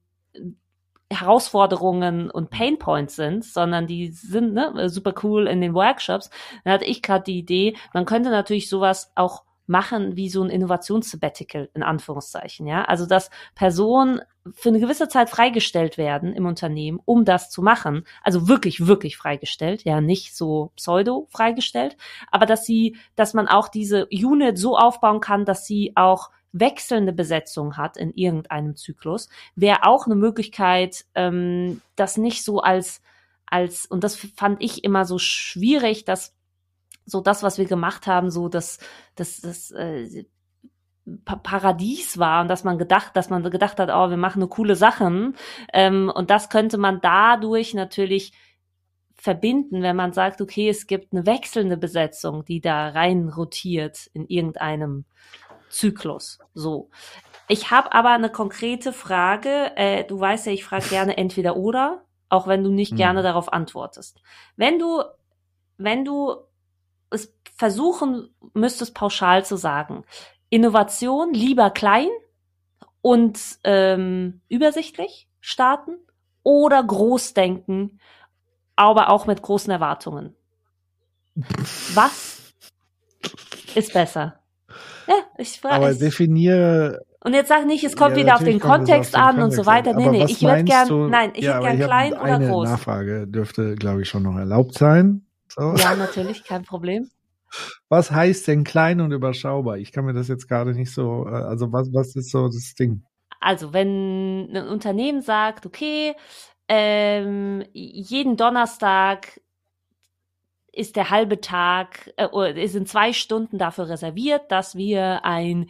[1.11, 6.31] Herausforderungen und Painpoints sind, sondern die sind ne, super cool in den Workshops.
[6.65, 10.51] Dann hatte ich gerade die Idee, man könnte natürlich sowas auch machen wie so ein
[10.51, 12.85] Innovationssabbatical in Anführungszeichen, ja.
[12.85, 18.05] Also dass Personen für eine gewisse Zeit freigestellt werden im Unternehmen, um das zu machen.
[18.23, 21.97] Also wirklich, wirklich freigestellt, ja, nicht so pseudo freigestellt,
[22.31, 27.13] aber dass sie, dass man auch diese Unit so aufbauen kann, dass sie auch wechselnde
[27.13, 33.03] Besetzung hat in irgendeinem Zyklus, wäre auch eine Möglichkeit, ähm, das nicht so als,
[33.47, 36.35] als, und das fand ich immer so schwierig, dass
[37.05, 38.79] so das, was wir gemacht haben, so das,
[39.15, 40.25] das, das, äh,
[41.25, 44.77] Paradies war und dass man gedacht, dass man gedacht hat, oh, wir machen eine coole
[44.77, 45.37] Sachen.
[45.73, 48.33] Ähm, und das könnte man dadurch natürlich
[49.15, 54.27] verbinden, wenn man sagt, okay, es gibt eine wechselnde Besetzung, die da rein rotiert in
[54.27, 55.05] irgendeinem
[55.69, 56.39] Zyklus.
[56.55, 56.91] So.
[57.49, 59.73] Ich habe aber eine konkrete Frage.
[59.77, 62.97] Äh, du weißt ja, ich frage gerne entweder oder, auch wenn du nicht mhm.
[62.97, 64.21] gerne darauf antwortest.
[64.57, 65.03] Wenn du,
[65.79, 66.37] wenn du
[67.11, 70.05] es versuchen müsstest, pauschal zu sagen,
[70.51, 72.09] Innovation lieber klein
[73.01, 75.97] und ähm, übersichtlich starten
[76.43, 78.01] oder groß denken,
[78.77, 80.35] aber auch mit großen Erwartungen.
[81.95, 82.55] Was
[83.75, 84.41] ist besser?
[85.09, 85.75] Ja, ich frage.
[85.75, 87.05] Aber definiere.
[87.25, 89.65] Und jetzt sag nicht, es kommt ja, wieder auf den Kontext an den Kontext und
[89.65, 89.95] so weiter.
[89.95, 92.69] Nee, nee, ich würde gern, nein, ich ja, hätte gern klein oder eine groß.
[92.69, 95.27] Nachfrage dürfte, glaube ich, schon noch erlaubt sein.
[95.49, 95.75] So.
[95.77, 97.09] Ja, natürlich, kein Problem.
[97.89, 99.79] Was heißt denn klein und überschaubar?
[99.79, 102.75] Ich kann mir das jetzt gerade nicht so, äh, also was, was ist so das
[102.79, 103.03] Ding?
[103.41, 106.15] Also, wenn ein Unternehmen sagt, okay,
[106.69, 109.41] ähm, jeden Donnerstag
[110.79, 115.69] ist der halbe Tag, äh, sind zwei Stunden dafür reserviert, dass wir ein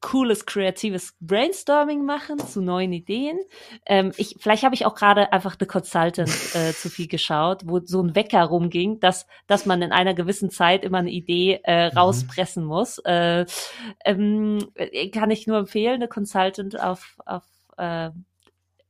[0.00, 3.38] cooles kreatives Brainstorming machen zu neuen Ideen.
[3.84, 7.80] Ähm, ich, vielleicht habe ich auch gerade einfach The Consultant äh, zu viel geschaut, wo
[7.84, 11.90] so ein Wecker rumging, dass, dass man in einer gewissen Zeit immer eine Idee äh,
[11.90, 11.98] mhm.
[11.98, 12.98] rauspressen muss.
[13.04, 13.46] Äh,
[14.04, 14.58] ähm,
[15.12, 17.42] kann ich nur empfehlen, The Consultant auf, auf
[17.76, 18.10] äh,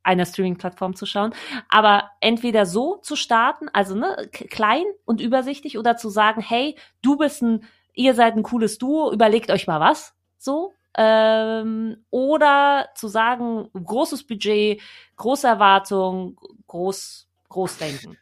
[0.09, 1.35] einer Streaming-Plattform zu schauen.
[1.69, 7.17] Aber entweder so zu starten, also ne, klein und übersichtlich, oder zu sagen, hey, du
[7.17, 10.15] bist ein, ihr seid ein cooles Duo, überlegt euch mal was.
[10.39, 10.73] So.
[10.97, 14.81] Ähm, oder zu sagen, großes Budget,
[15.17, 18.17] große Erwartung, groß, groß denken.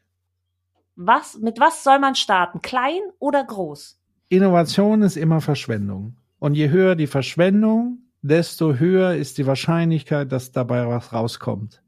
[0.96, 2.60] Was, mit was soll man starten?
[2.62, 3.98] Klein oder groß?
[4.28, 6.16] Innovation ist immer Verschwendung.
[6.38, 11.82] Und je höher die Verschwendung, desto höher ist die Wahrscheinlichkeit, dass dabei was rauskommt.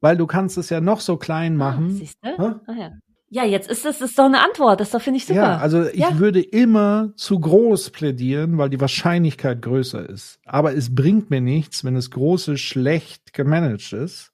[0.00, 2.08] Weil du kannst es ja noch so klein ah, machen.
[2.22, 2.60] Ah?
[2.66, 2.90] Ah, ja.
[3.28, 3.44] ja.
[3.44, 4.80] jetzt ist das ist doch eine Antwort.
[4.80, 5.40] Das finde ich super.
[5.40, 6.18] Ja, also ich ja.
[6.18, 10.38] würde immer zu groß plädieren, weil die Wahrscheinlichkeit größer ist.
[10.44, 14.32] Aber es bringt mir nichts, wenn das Große schlecht gemanagt ist.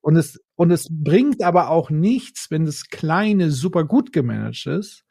[0.00, 5.04] Und es, und es bringt aber auch nichts, wenn das Kleine super gut gemanagt ist,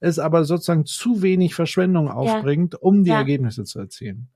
[0.00, 3.16] es aber sozusagen zu wenig Verschwendung aufbringt, um die ja.
[3.16, 4.28] Ergebnisse zu erzielen.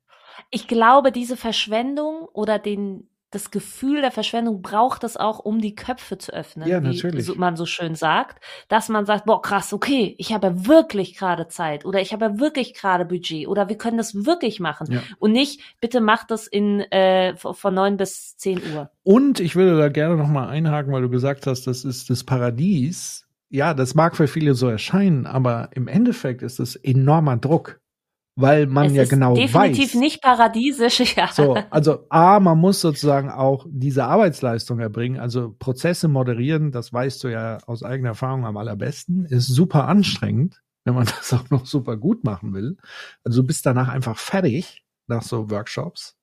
[0.51, 5.75] Ich glaube, diese Verschwendung oder den, das Gefühl der Verschwendung braucht es auch, um die
[5.75, 7.29] Köpfe zu öffnen, ja, natürlich.
[7.29, 11.17] wie man so schön sagt, dass man sagt, boah, krass, okay, ich habe ja wirklich
[11.17, 14.93] gerade Zeit oder ich habe ja wirklich gerade Budget oder wir können das wirklich machen
[14.93, 15.03] ja.
[15.19, 18.91] und nicht, bitte mach das in äh, von neun bis zehn Uhr.
[19.05, 22.25] Und ich würde da gerne noch mal einhaken, weil du gesagt hast, das ist das
[22.25, 23.27] Paradies.
[23.49, 27.80] Ja, das mag für viele so erscheinen, aber im Endeffekt ist es enormer Druck
[28.41, 29.71] weil man es ja genau definitiv weiß.
[29.71, 31.29] Definitiv nicht paradiesisch, ja.
[31.33, 37.23] So, also A, man muss sozusagen auch diese Arbeitsleistung erbringen, also Prozesse moderieren, das weißt
[37.25, 41.67] du ja aus eigener Erfahrung am allerbesten, ist super anstrengend, wenn man das auch noch
[41.67, 42.77] super gut machen will.
[43.25, 46.17] Also du bist danach einfach fertig nach so Workshops.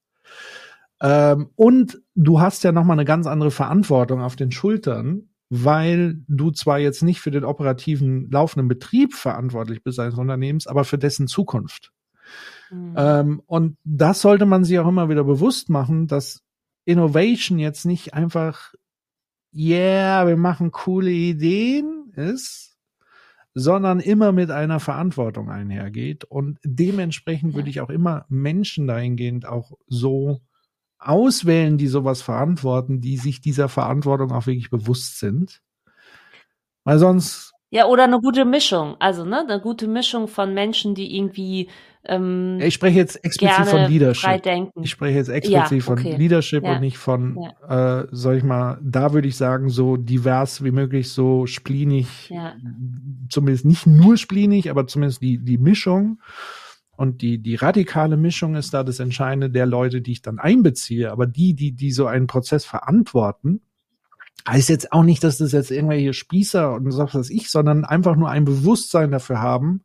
[1.02, 6.52] Ähm, und du hast ja nochmal eine ganz andere Verantwortung auf den Schultern, weil du
[6.52, 11.28] zwar jetzt nicht für den operativen laufenden Betrieb verantwortlich bist eines Unternehmens, aber für dessen
[11.28, 11.92] Zukunft.
[12.70, 12.94] Mhm.
[12.98, 16.42] Ähm, und das sollte man sich auch immer wieder bewusst machen, dass
[16.86, 18.74] Innovation jetzt nicht einfach,
[19.54, 22.78] yeah, wir machen coole Ideen ist,
[23.54, 26.24] sondern immer mit einer Verantwortung einhergeht.
[26.24, 30.42] Und dementsprechend würde ich auch immer Menschen dahingehend auch so
[31.00, 35.62] auswählen, die sowas verantworten, die sich dieser Verantwortung auch wirklich bewusst sind.
[36.84, 38.96] Weil sonst ja, oder eine gute Mischung.
[39.00, 41.70] Also, ne, eine gute Mischung von Menschen, die irgendwie
[42.08, 44.46] ähm, ich spreche jetzt explizit von Leadership.
[44.82, 46.12] Ich spreche jetzt explizit ja, okay.
[46.12, 46.76] von Leadership ja.
[46.76, 48.02] und nicht von, ja.
[48.02, 52.32] äh, soll ich mal, da würde ich sagen, so divers wie möglich, so splinig,
[53.30, 56.22] zumindest nicht nur splinig, aber zumindest die, die Mischung.
[56.96, 61.12] Und die, die radikale Mischung ist da das Entscheidende der Leute, die ich dann einbeziehe.
[61.12, 63.62] Aber die, die, die so einen Prozess verantworten,
[64.48, 68.16] heißt jetzt auch nicht, dass das jetzt irgendwelche Spießer und so was ich, sondern einfach
[68.16, 69.84] nur ein Bewusstsein dafür haben,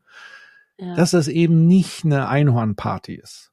[0.78, 0.94] ja.
[0.94, 3.52] dass das eben nicht eine Einhornparty ist.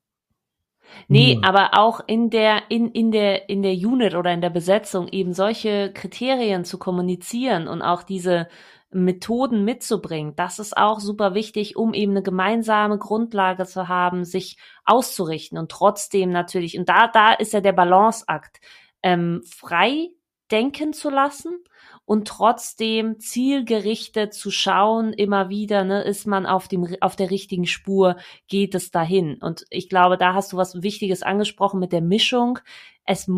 [1.07, 1.45] Nee, Nur.
[1.45, 5.33] aber auch in der, in, in der, in der Unit oder in der Besetzung eben
[5.33, 8.47] solche Kriterien zu kommunizieren und auch diese
[8.91, 14.57] Methoden mitzubringen, das ist auch super wichtig, um eben eine gemeinsame Grundlage zu haben, sich
[14.83, 18.59] auszurichten und trotzdem natürlich, und da, da ist ja der Balanceakt,
[19.03, 20.09] ähm, frei
[20.51, 21.63] denken zu lassen
[22.05, 27.67] und trotzdem zielgerichtet zu schauen, immer wieder, ne, ist man auf dem, auf der richtigen
[27.67, 29.35] Spur, geht es dahin?
[29.41, 32.59] Und ich glaube, da hast du was Wichtiges angesprochen mit der Mischung.
[33.05, 33.29] Es,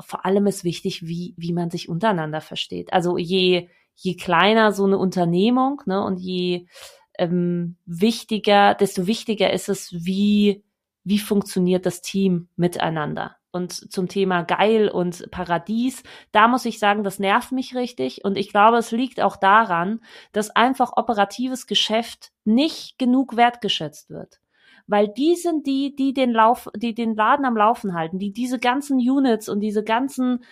[0.00, 2.92] vor allem ist wichtig, wie, wie man sich untereinander versteht.
[2.92, 6.66] Also je, je kleiner so eine Unternehmung, ne, und je,
[7.18, 10.64] ähm, wichtiger, desto wichtiger ist es, wie,
[11.04, 17.02] wie funktioniert das Team miteinander und zum Thema geil und Paradies, da muss ich sagen,
[17.02, 20.00] das nervt mich richtig und ich glaube, es liegt auch daran,
[20.32, 24.40] dass einfach operatives Geschäft nicht genug wertgeschätzt wird.
[24.86, 28.58] Weil die sind die, die den Lauf, die den Laden am Laufen halten, die diese
[28.58, 30.44] ganzen Units und diese ganzen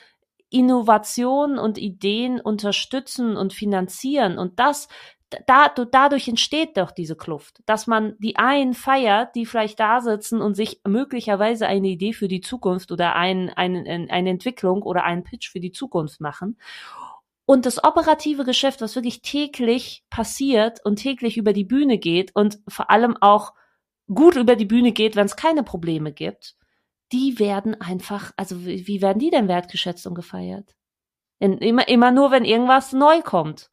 [0.51, 4.89] Innovationen und Ideen unterstützen und finanzieren und das
[5.47, 10.41] da, dadurch entsteht doch diese Kluft, dass man die einen feiert, die vielleicht da sitzen
[10.41, 15.25] und sich möglicherweise eine Idee für die Zukunft oder ein, ein, eine Entwicklung oder einen
[15.25, 16.59] Pitch für die Zukunft machen.
[17.45, 22.61] Und das operative Geschäft, was wirklich täglich passiert und täglich über die Bühne geht und
[22.69, 23.55] vor allem auch
[24.13, 26.57] gut über die Bühne geht, wenn es keine Probleme gibt,
[27.13, 30.75] die werden einfach, also wie, wie werden die denn wertgeschätzt und gefeiert?
[31.39, 33.71] In, immer, immer nur, wenn irgendwas neu kommt.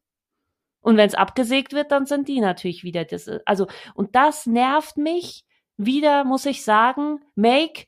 [0.86, 3.28] Und wenn es abgesägt wird, dann sind die natürlich wieder das.
[3.44, 5.44] Also, und das nervt mich.
[5.76, 7.86] Wieder muss ich sagen, make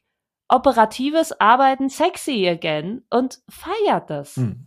[0.49, 4.35] operatives Arbeiten sexy again und feiert das.
[4.35, 4.67] Hm.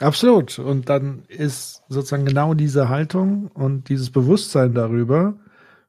[0.00, 0.58] Absolut.
[0.58, 5.38] Und dann ist sozusagen genau diese Haltung und dieses Bewusstsein darüber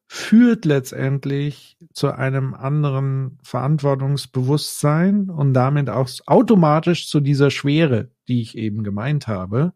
[0.06, 8.56] führt letztendlich zu einem anderen Verantwortungsbewusstsein und damit auch automatisch zu dieser Schwere, die ich
[8.56, 9.74] eben gemeint habe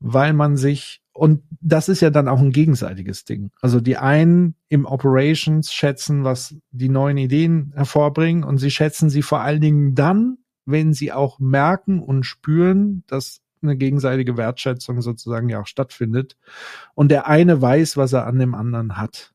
[0.00, 3.50] weil man sich, und das ist ja dann auch ein gegenseitiges Ding.
[3.60, 9.22] Also die einen im Operations schätzen, was die neuen Ideen hervorbringen und sie schätzen sie
[9.22, 15.48] vor allen Dingen dann, wenn sie auch merken und spüren, dass eine gegenseitige Wertschätzung sozusagen
[15.48, 16.36] ja auch stattfindet
[16.94, 19.32] und der eine weiß, was er an dem anderen hat.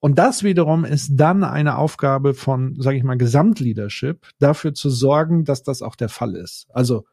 [0.00, 5.44] Und das wiederum ist dann eine Aufgabe von, sage ich mal, Gesamtleadership, dafür zu sorgen,
[5.44, 6.66] dass das auch der Fall ist.
[6.70, 7.06] Also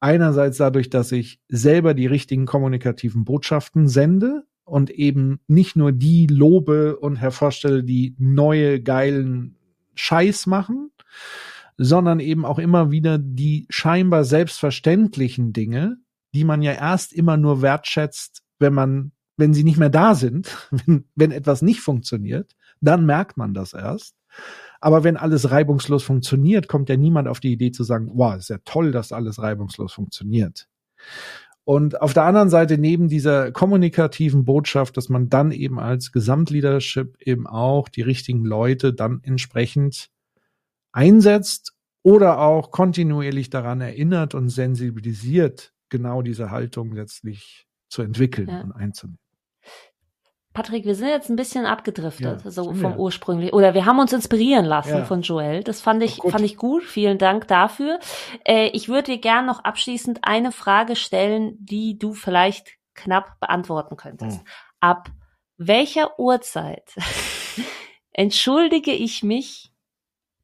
[0.00, 6.26] einerseits dadurch, dass ich selber die richtigen kommunikativen Botschaften sende und eben nicht nur die
[6.26, 9.56] lobe und hervorstelle, die neue geilen
[9.94, 10.90] Scheiß machen,
[11.76, 15.98] sondern eben auch immer wieder die scheinbar selbstverständlichen Dinge,
[16.34, 20.54] die man ja erst immer nur wertschätzt, wenn man wenn sie nicht mehr da sind,
[20.70, 24.14] wenn, wenn etwas nicht funktioniert, dann merkt man das erst.
[24.80, 28.50] Aber wenn alles reibungslos funktioniert, kommt ja niemand auf die Idee zu sagen, wow, ist
[28.50, 30.68] ja toll, dass alles reibungslos funktioniert.
[31.64, 37.20] Und auf der anderen Seite neben dieser kommunikativen Botschaft, dass man dann eben als Gesamtleadership
[37.20, 40.08] eben auch die richtigen Leute dann entsprechend
[40.92, 48.60] einsetzt oder auch kontinuierlich daran erinnert und sensibilisiert, genau diese Haltung letztlich zu entwickeln ja.
[48.62, 49.18] und einzunehmen.
[50.54, 53.52] Patrick, wir sind jetzt ein bisschen abgedriftet, ja, so vom ursprünglich.
[53.52, 55.04] Oder wir haben uns inspirieren lassen ja.
[55.04, 55.62] von Joel.
[55.62, 56.82] Das fand ich, fand ich gut.
[56.82, 58.00] Vielen Dank dafür.
[58.44, 63.96] Äh, ich würde dir gern noch abschließend eine Frage stellen, die du vielleicht knapp beantworten
[63.96, 64.40] könntest.
[64.40, 64.46] Hm.
[64.80, 65.10] Ab
[65.58, 66.94] welcher Uhrzeit
[68.12, 69.72] entschuldige ich mich,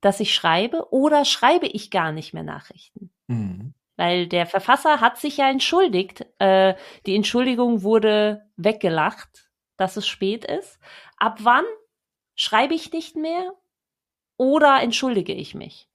[0.01, 3.11] dass ich schreibe oder schreibe ich gar nicht mehr Nachrichten?
[3.29, 3.75] Hm.
[3.97, 6.27] Weil der Verfasser hat sich ja entschuldigt.
[6.39, 6.75] Äh,
[7.07, 9.45] die Entschuldigung wurde weggelacht
[9.77, 10.79] dass es spät ist?
[11.19, 11.65] Ab wann
[12.35, 13.53] schreibe ich nicht mehr
[14.37, 15.89] oder entschuldige ich mich?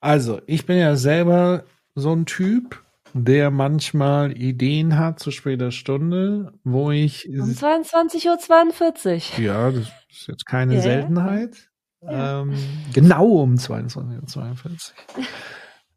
[0.00, 1.64] Also, ich bin ja selber
[1.94, 2.82] so ein Typ,
[3.14, 7.28] der manchmal Ideen hat zu später Stunde, wo ich.
[7.28, 9.44] Um 22.42 Uhr.
[9.44, 10.82] Ja, das ist jetzt keine yeah.
[10.82, 11.70] Seltenheit.
[12.00, 12.40] Ja.
[12.40, 12.54] Ähm,
[12.92, 15.24] genau um 22.42 Uhr.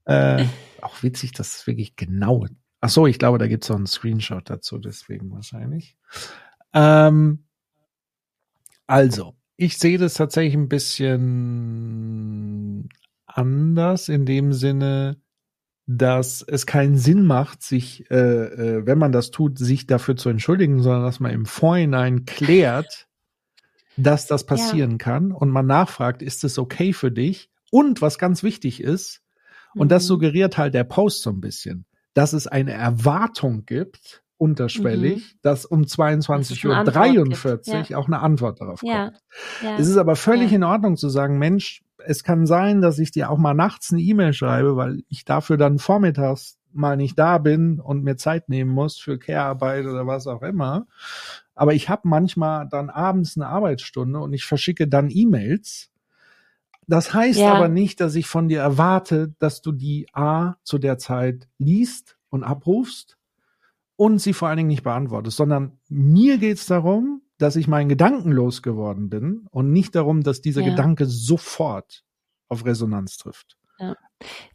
[0.14, 0.46] äh,
[0.82, 2.46] auch witzig, dass es wirklich genau
[2.86, 5.98] Ach so, ich glaube, da gibt es auch einen Screenshot dazu, deswegen wahrscheinlich.
[6.72, 7.46] Ähm,
[8.86, 11.80] also, ich sehe das tatsächlich ein bisschen
[13.26, 15.20] anders in dem Sinne,
[15.88, 20.30] dass es keinen Sinn macht, sich, äh, äh, wenn man das tut, sich dafür zu
[20.30, 23.08] entschuldigen, sondern dass man im Vorhinein klärt,
[23.98, 24.98] dass das passieren ja.
[24.98, 27.50] kann und man nachfragt, ist es okay für dich?
[27.72, 29.24] Und was ganz wichtig ist,
[29.74, 30.08] und das mhm.
[30.10, 35.40] suggeriert halt der Post so ein bisschen dass es eine Erwartung gibt, unterschwellig, mhm.
[35.44, 37.98] dass um 22.43 Uhr ja.
[37.98, 39.06] auch eine Antwort darauf ja.
[39.06, 39.18] kommt.
[39.62, 39.78] Ja.
[39.78, 43.30] Es ist aber völlig in Ordnung zu sagen, Mensch, es kann sein, dass ich dir
[43.30, 47.80] auch mal nachts eine E-Mail schreibe, weil ich dafür dann vormittags mal nicht da bin
[47.80, 50.88] und mir Zeit nehmen muss für Care-Arbeit oder was auch immer.
[51.54, 55.90] Aber ich habe manchmal dann abends eine Arbeitsstunde und ich verschicke dann E-Mails
[56.88, 57.54] das heißt ja.
[57.54, 62.18] aber nicht, dass ich von dir erwarte, dass du die A zu der Zeit liest
[62.30, 63.18] und abrufst
[63.96, 68.32] und sie vor allen Dingen nicht beantwortest, sondern mir geht's darum, dass ich meinen Gedanken
[68.32, 70.70] losgeworden bin und nicht darum, dass dieser ja.
[70.70, 72.04] Gedanke sofort
[72.48, 73.58] auf Resonanz trifft.
[73.80, 73.96] Ja.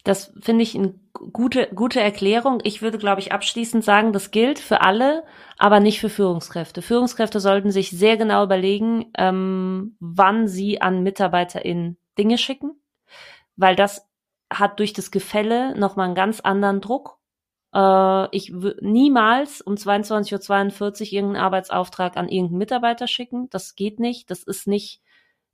[0.05, 2.61] Das finde ich eine gute, gute Erklärung.
[2.65, 5.25] Ich würde, glaube ich, abschließend sagen, das gilt für alle,
[5.59, 6.81] aber nicht für Führungskräfte.
[6.81, 12.81] Führungskräfte sollten sich sehr genau überlegen, ähm, wann sie an MitarbeiterInnen Dinge schicken,
[13.57, 14.07] weil das
[14.53, 17.19] hat durch das Gefälle nochmal einen ganz anderen Druck.
[17.75, 23.49] Äh, ich niemals um 22.42 Uhr irgendeinen Arbeitsauftrag an irgendeinen Mitarbeiter schicken.
[23.51, 24.31] Das geht nicht.
[24.31, 25.03] Das ist nicht,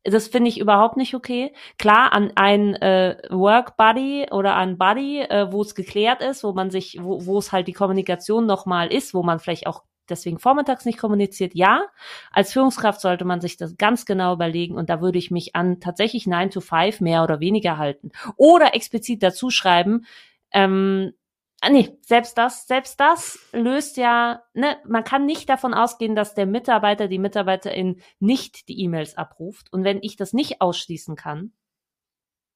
[0.04, 1.52] das finde ich überhaupt nicht okay.
[1.78, 6.52] Klar, an ein äh, Work Buddy oder an Buddy, äh, wo es geklärt ist, wo
[6.52, 10.38] man sich, wo, wo es halt die Kommunikation nochmal ist, wo man vielleicht auch deswegen
[10.38, 11.86] vormittags nicht kommuniziert, ja.
[12.30, 15.80] Als Führungskraft sollte man sich das ganz genau überlegen und da würde ich mich an
[15.80, 18.10] tatsächlich 9 to 5 mehr oder weniger halten.
[18.36, 20.06] Oder explizit dazu schreiben,
[20.52, 21.12] ähm,
[21.60, 26.34] ah, nee, selbst das, selbst das löst ja, ne, man kann nicht davon ausgehen, dass
[26.34, 29.72] der Mitarbeiter, die Mitarbeiterin nicht die E-Mails abruft.
[29.72, 31.52] Und wenn ich das nicht ausschließen kann,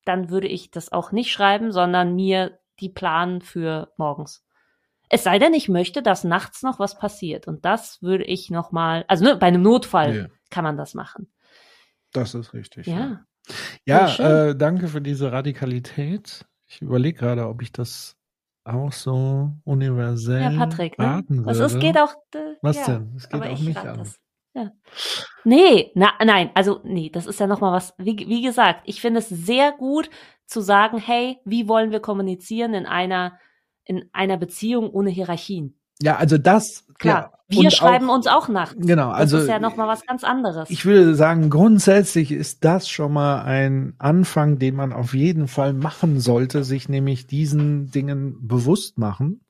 [0.04, 4.44] dann würde ich das auch nicht schreiben, sondern mir die planen für morgens.
[5.10, 7.48] Es sei denn, ich möchte, dass nachts noch was passiert.
[7.48, 10.26] Und das würde ich noch mal, also ne, bei einem Notfall ja.
[10.50, 11.30] kann man das machen.
[12.12, 12.86] Das ist richtig.
[12.86, 13.24] Ja.
[13.84, 16.46] Ja, ja äh, danke für diese Radikalität.
[16.66, 18.16] Ich überlege gerade, ob ich das
[18.64, 21.24] auch so universell ja, Patrick, ne?
[21.44, 22.14] Also es geht auch.
[22.34, 23.14] Äh, Was ja, denn?
[23.16, 24.08] Es geht auch nicht an.
[24.54, 24.72] Ja.
[25.44, 29.20] Nee, na, nein, also nee, das ist ja nochmal was, wie, wie gesagt, ich finde
[29.20, 30.10] es sehr gut
[30.46, 33.38] zu sagen, hey, wie wollen wir kommunizieren in einer
[33.90, 35.74] in einer Beziehung ohne Hierarchien.
[36.00, 37.32] Ja, also das klar.
[37.48, 38.76] Ja, wir schreiben auch, uns auch nachts.
[38.78, 40.70] Genau, also das ist ja noch mal was ganz anderes.
[40.70, 45.72] Ich würde sagen, grundsätzlich ist das schon mal ein Anfang, den man auf jeden Fall
[45.72, 49.40] machen sollte, sich nämlich diesen Dingen bewusst machen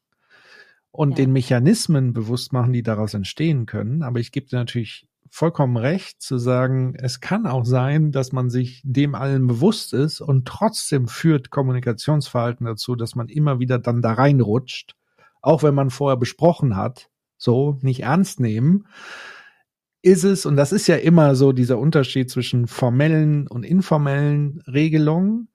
[0.90, 1.16] und ja.
[1.16, 4.02] den Mechanismen bewusst machen, die daraus entstehen können.
[4.02, 8.50] Aber ich gebe dir natürlich vollkommen recht zu sagen, es kann auch sein, dass man
[8.50, 14.02] sich dem allen bewusst ist und trotzdem führt Kommunikationsverhalten dazu, dass man immer wieder dann
[14.02, 14.96] da reinrutscht,
[15.40, 17.08] auch wenn man vorher besprochen hat,
[17.38, 18.86] so nicht ernst nehmen,
[20.02, 25.48] ist es, und das ist ja immer so dieser Unterschied zwischen formellen und informellen Regelungen,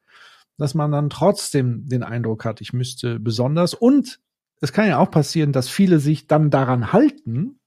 [0.57, 4.21] dass man dann trotzdem den Eindruck hat, ich müsste besonders und
[4.61, 7.59] es kann ja auch passieren, dass viele sich dann daran halten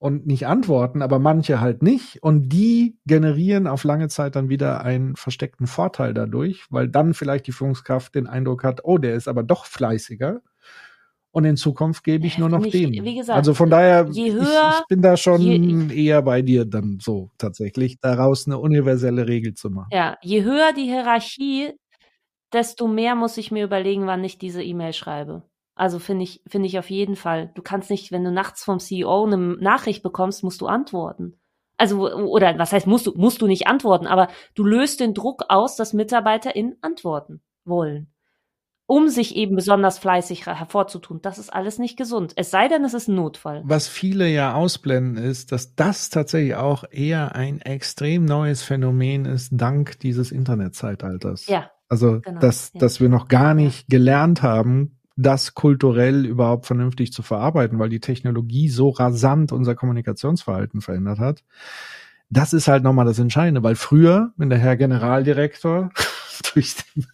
[0.00, 2.22] und nicht antworten, aber manche halt nicht.
[2.22, 7.46] Und die generieren auf lange Zeit dann wieder einen versteckten Vorteil dadurch, weil dann vielleicht
[7.46, 10.40] die Führungskraft den Eindruck hat, oh, der ist aber doch fleißiger.
[11.32, 13.04] Und in Zukunft gebe ich nur noch nicht, den.
[13.04, 16.64] Wie gesagt, also von daher, höher, ich, ich bin da schon je, eher bei dir
[16.64, 19.90] dann so tatsächlich, daraus eine universelle Regel zu machen.
[19.92, 21.74] Ja, je höher die Hierarchie,
[22.54, 25.42] desto mehr muss ich mir überlegen, wann ich diese E-Mail schreibe.
[25.80, 27.52] Also finde ich, finde ich auf jeden Fall.
[27.54, 31.40] Du kannst nicht, wenn du nachts vom CEO eine Nachricht bekommst, musst du antworten.
[31.78, 35.44] Also, oder was heißt, musst du, musst du nicht antworten, aber du löst den Druck
[35.48, 38.12] aus, dass MitarbeiterInnen antworten wollen.
[38.84, 41.22] Um sich eben besonders fleißig hervorzutun.
[41.22, 42.34] Das ist alles nicht gesund.
[42.36, 43.62] Es sei denn, es ist ein Notfall.
[43.64, 49.52] Was viele ja ausblenden, ist, dass das tatsächlich auch eher ein extrem neues Phänomen ist,
[49.52, 51.46] dank dieses Internetzeitalters.
[51.46, 51.70] Ja.
[51.88, 52.80] Also, genau, dass, ja.
[52.80, 58.00] dass wir noch gar nicht gelernt haben, das kulturell überhaupt vernünftig zu verarbeiten, weil die
[58.00, 61.44] Technologie so rasant unser Kommunikationsverhalten verändert hat.
[62.30, 65.90] Das ist halt nochmal das Entscheidende, weil früher, wenn der Herr Generaldirektor
[66.54, 67.06] durch den,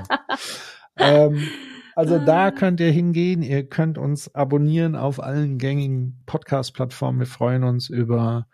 [0.99, 1.47] ähm,
[1.95, 3.43] also da könnt ihr hingehen.
[3.43, 7.21] Ihr könnt uns abonnieren auf allen gängigen Podcast-Plattformen.
[7.21, 8.47] Wir freuen uns über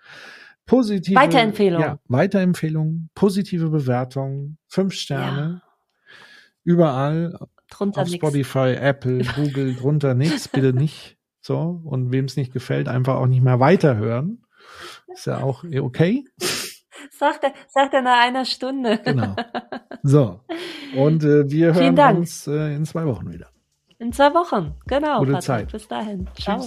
[0.67, 1.87] positive Weiterempfehlungen.
[1.87, 5.63] Ja, Weiterempfehlungen, positive Bewertungen, fünf Sterne.
[5.65, 5.73] Ja.
[6.65, 7.39] Überall
[7.73, 8.17] drunter auf nix.
[8.17, 11.17] Spotify, Apple, Google, drunter nichts, bitte nicht.
[11.41, 11.81] So.
[11.85, 14.45] Und wem es nicht gefällt, einfach auch nicht mehr weiterhören.
[15.13, 16.25] Ist ja auch okay.
[17.11, 19.01] Sagt er, sagt er nach einer Stunde.
[19.05, 19.37] Genau.
[20.05, 20.41] So.
[20.97, 23.47] Und äh, wir hören uns äh, in zwei Wochen wieder.
[24.01, 25.21] In zwei Wochen, genau.
[25.21, 25.71] Gute Zeit.
[25.71, 26.27] Bis dahin.
[26.35, 26.67] Ciao.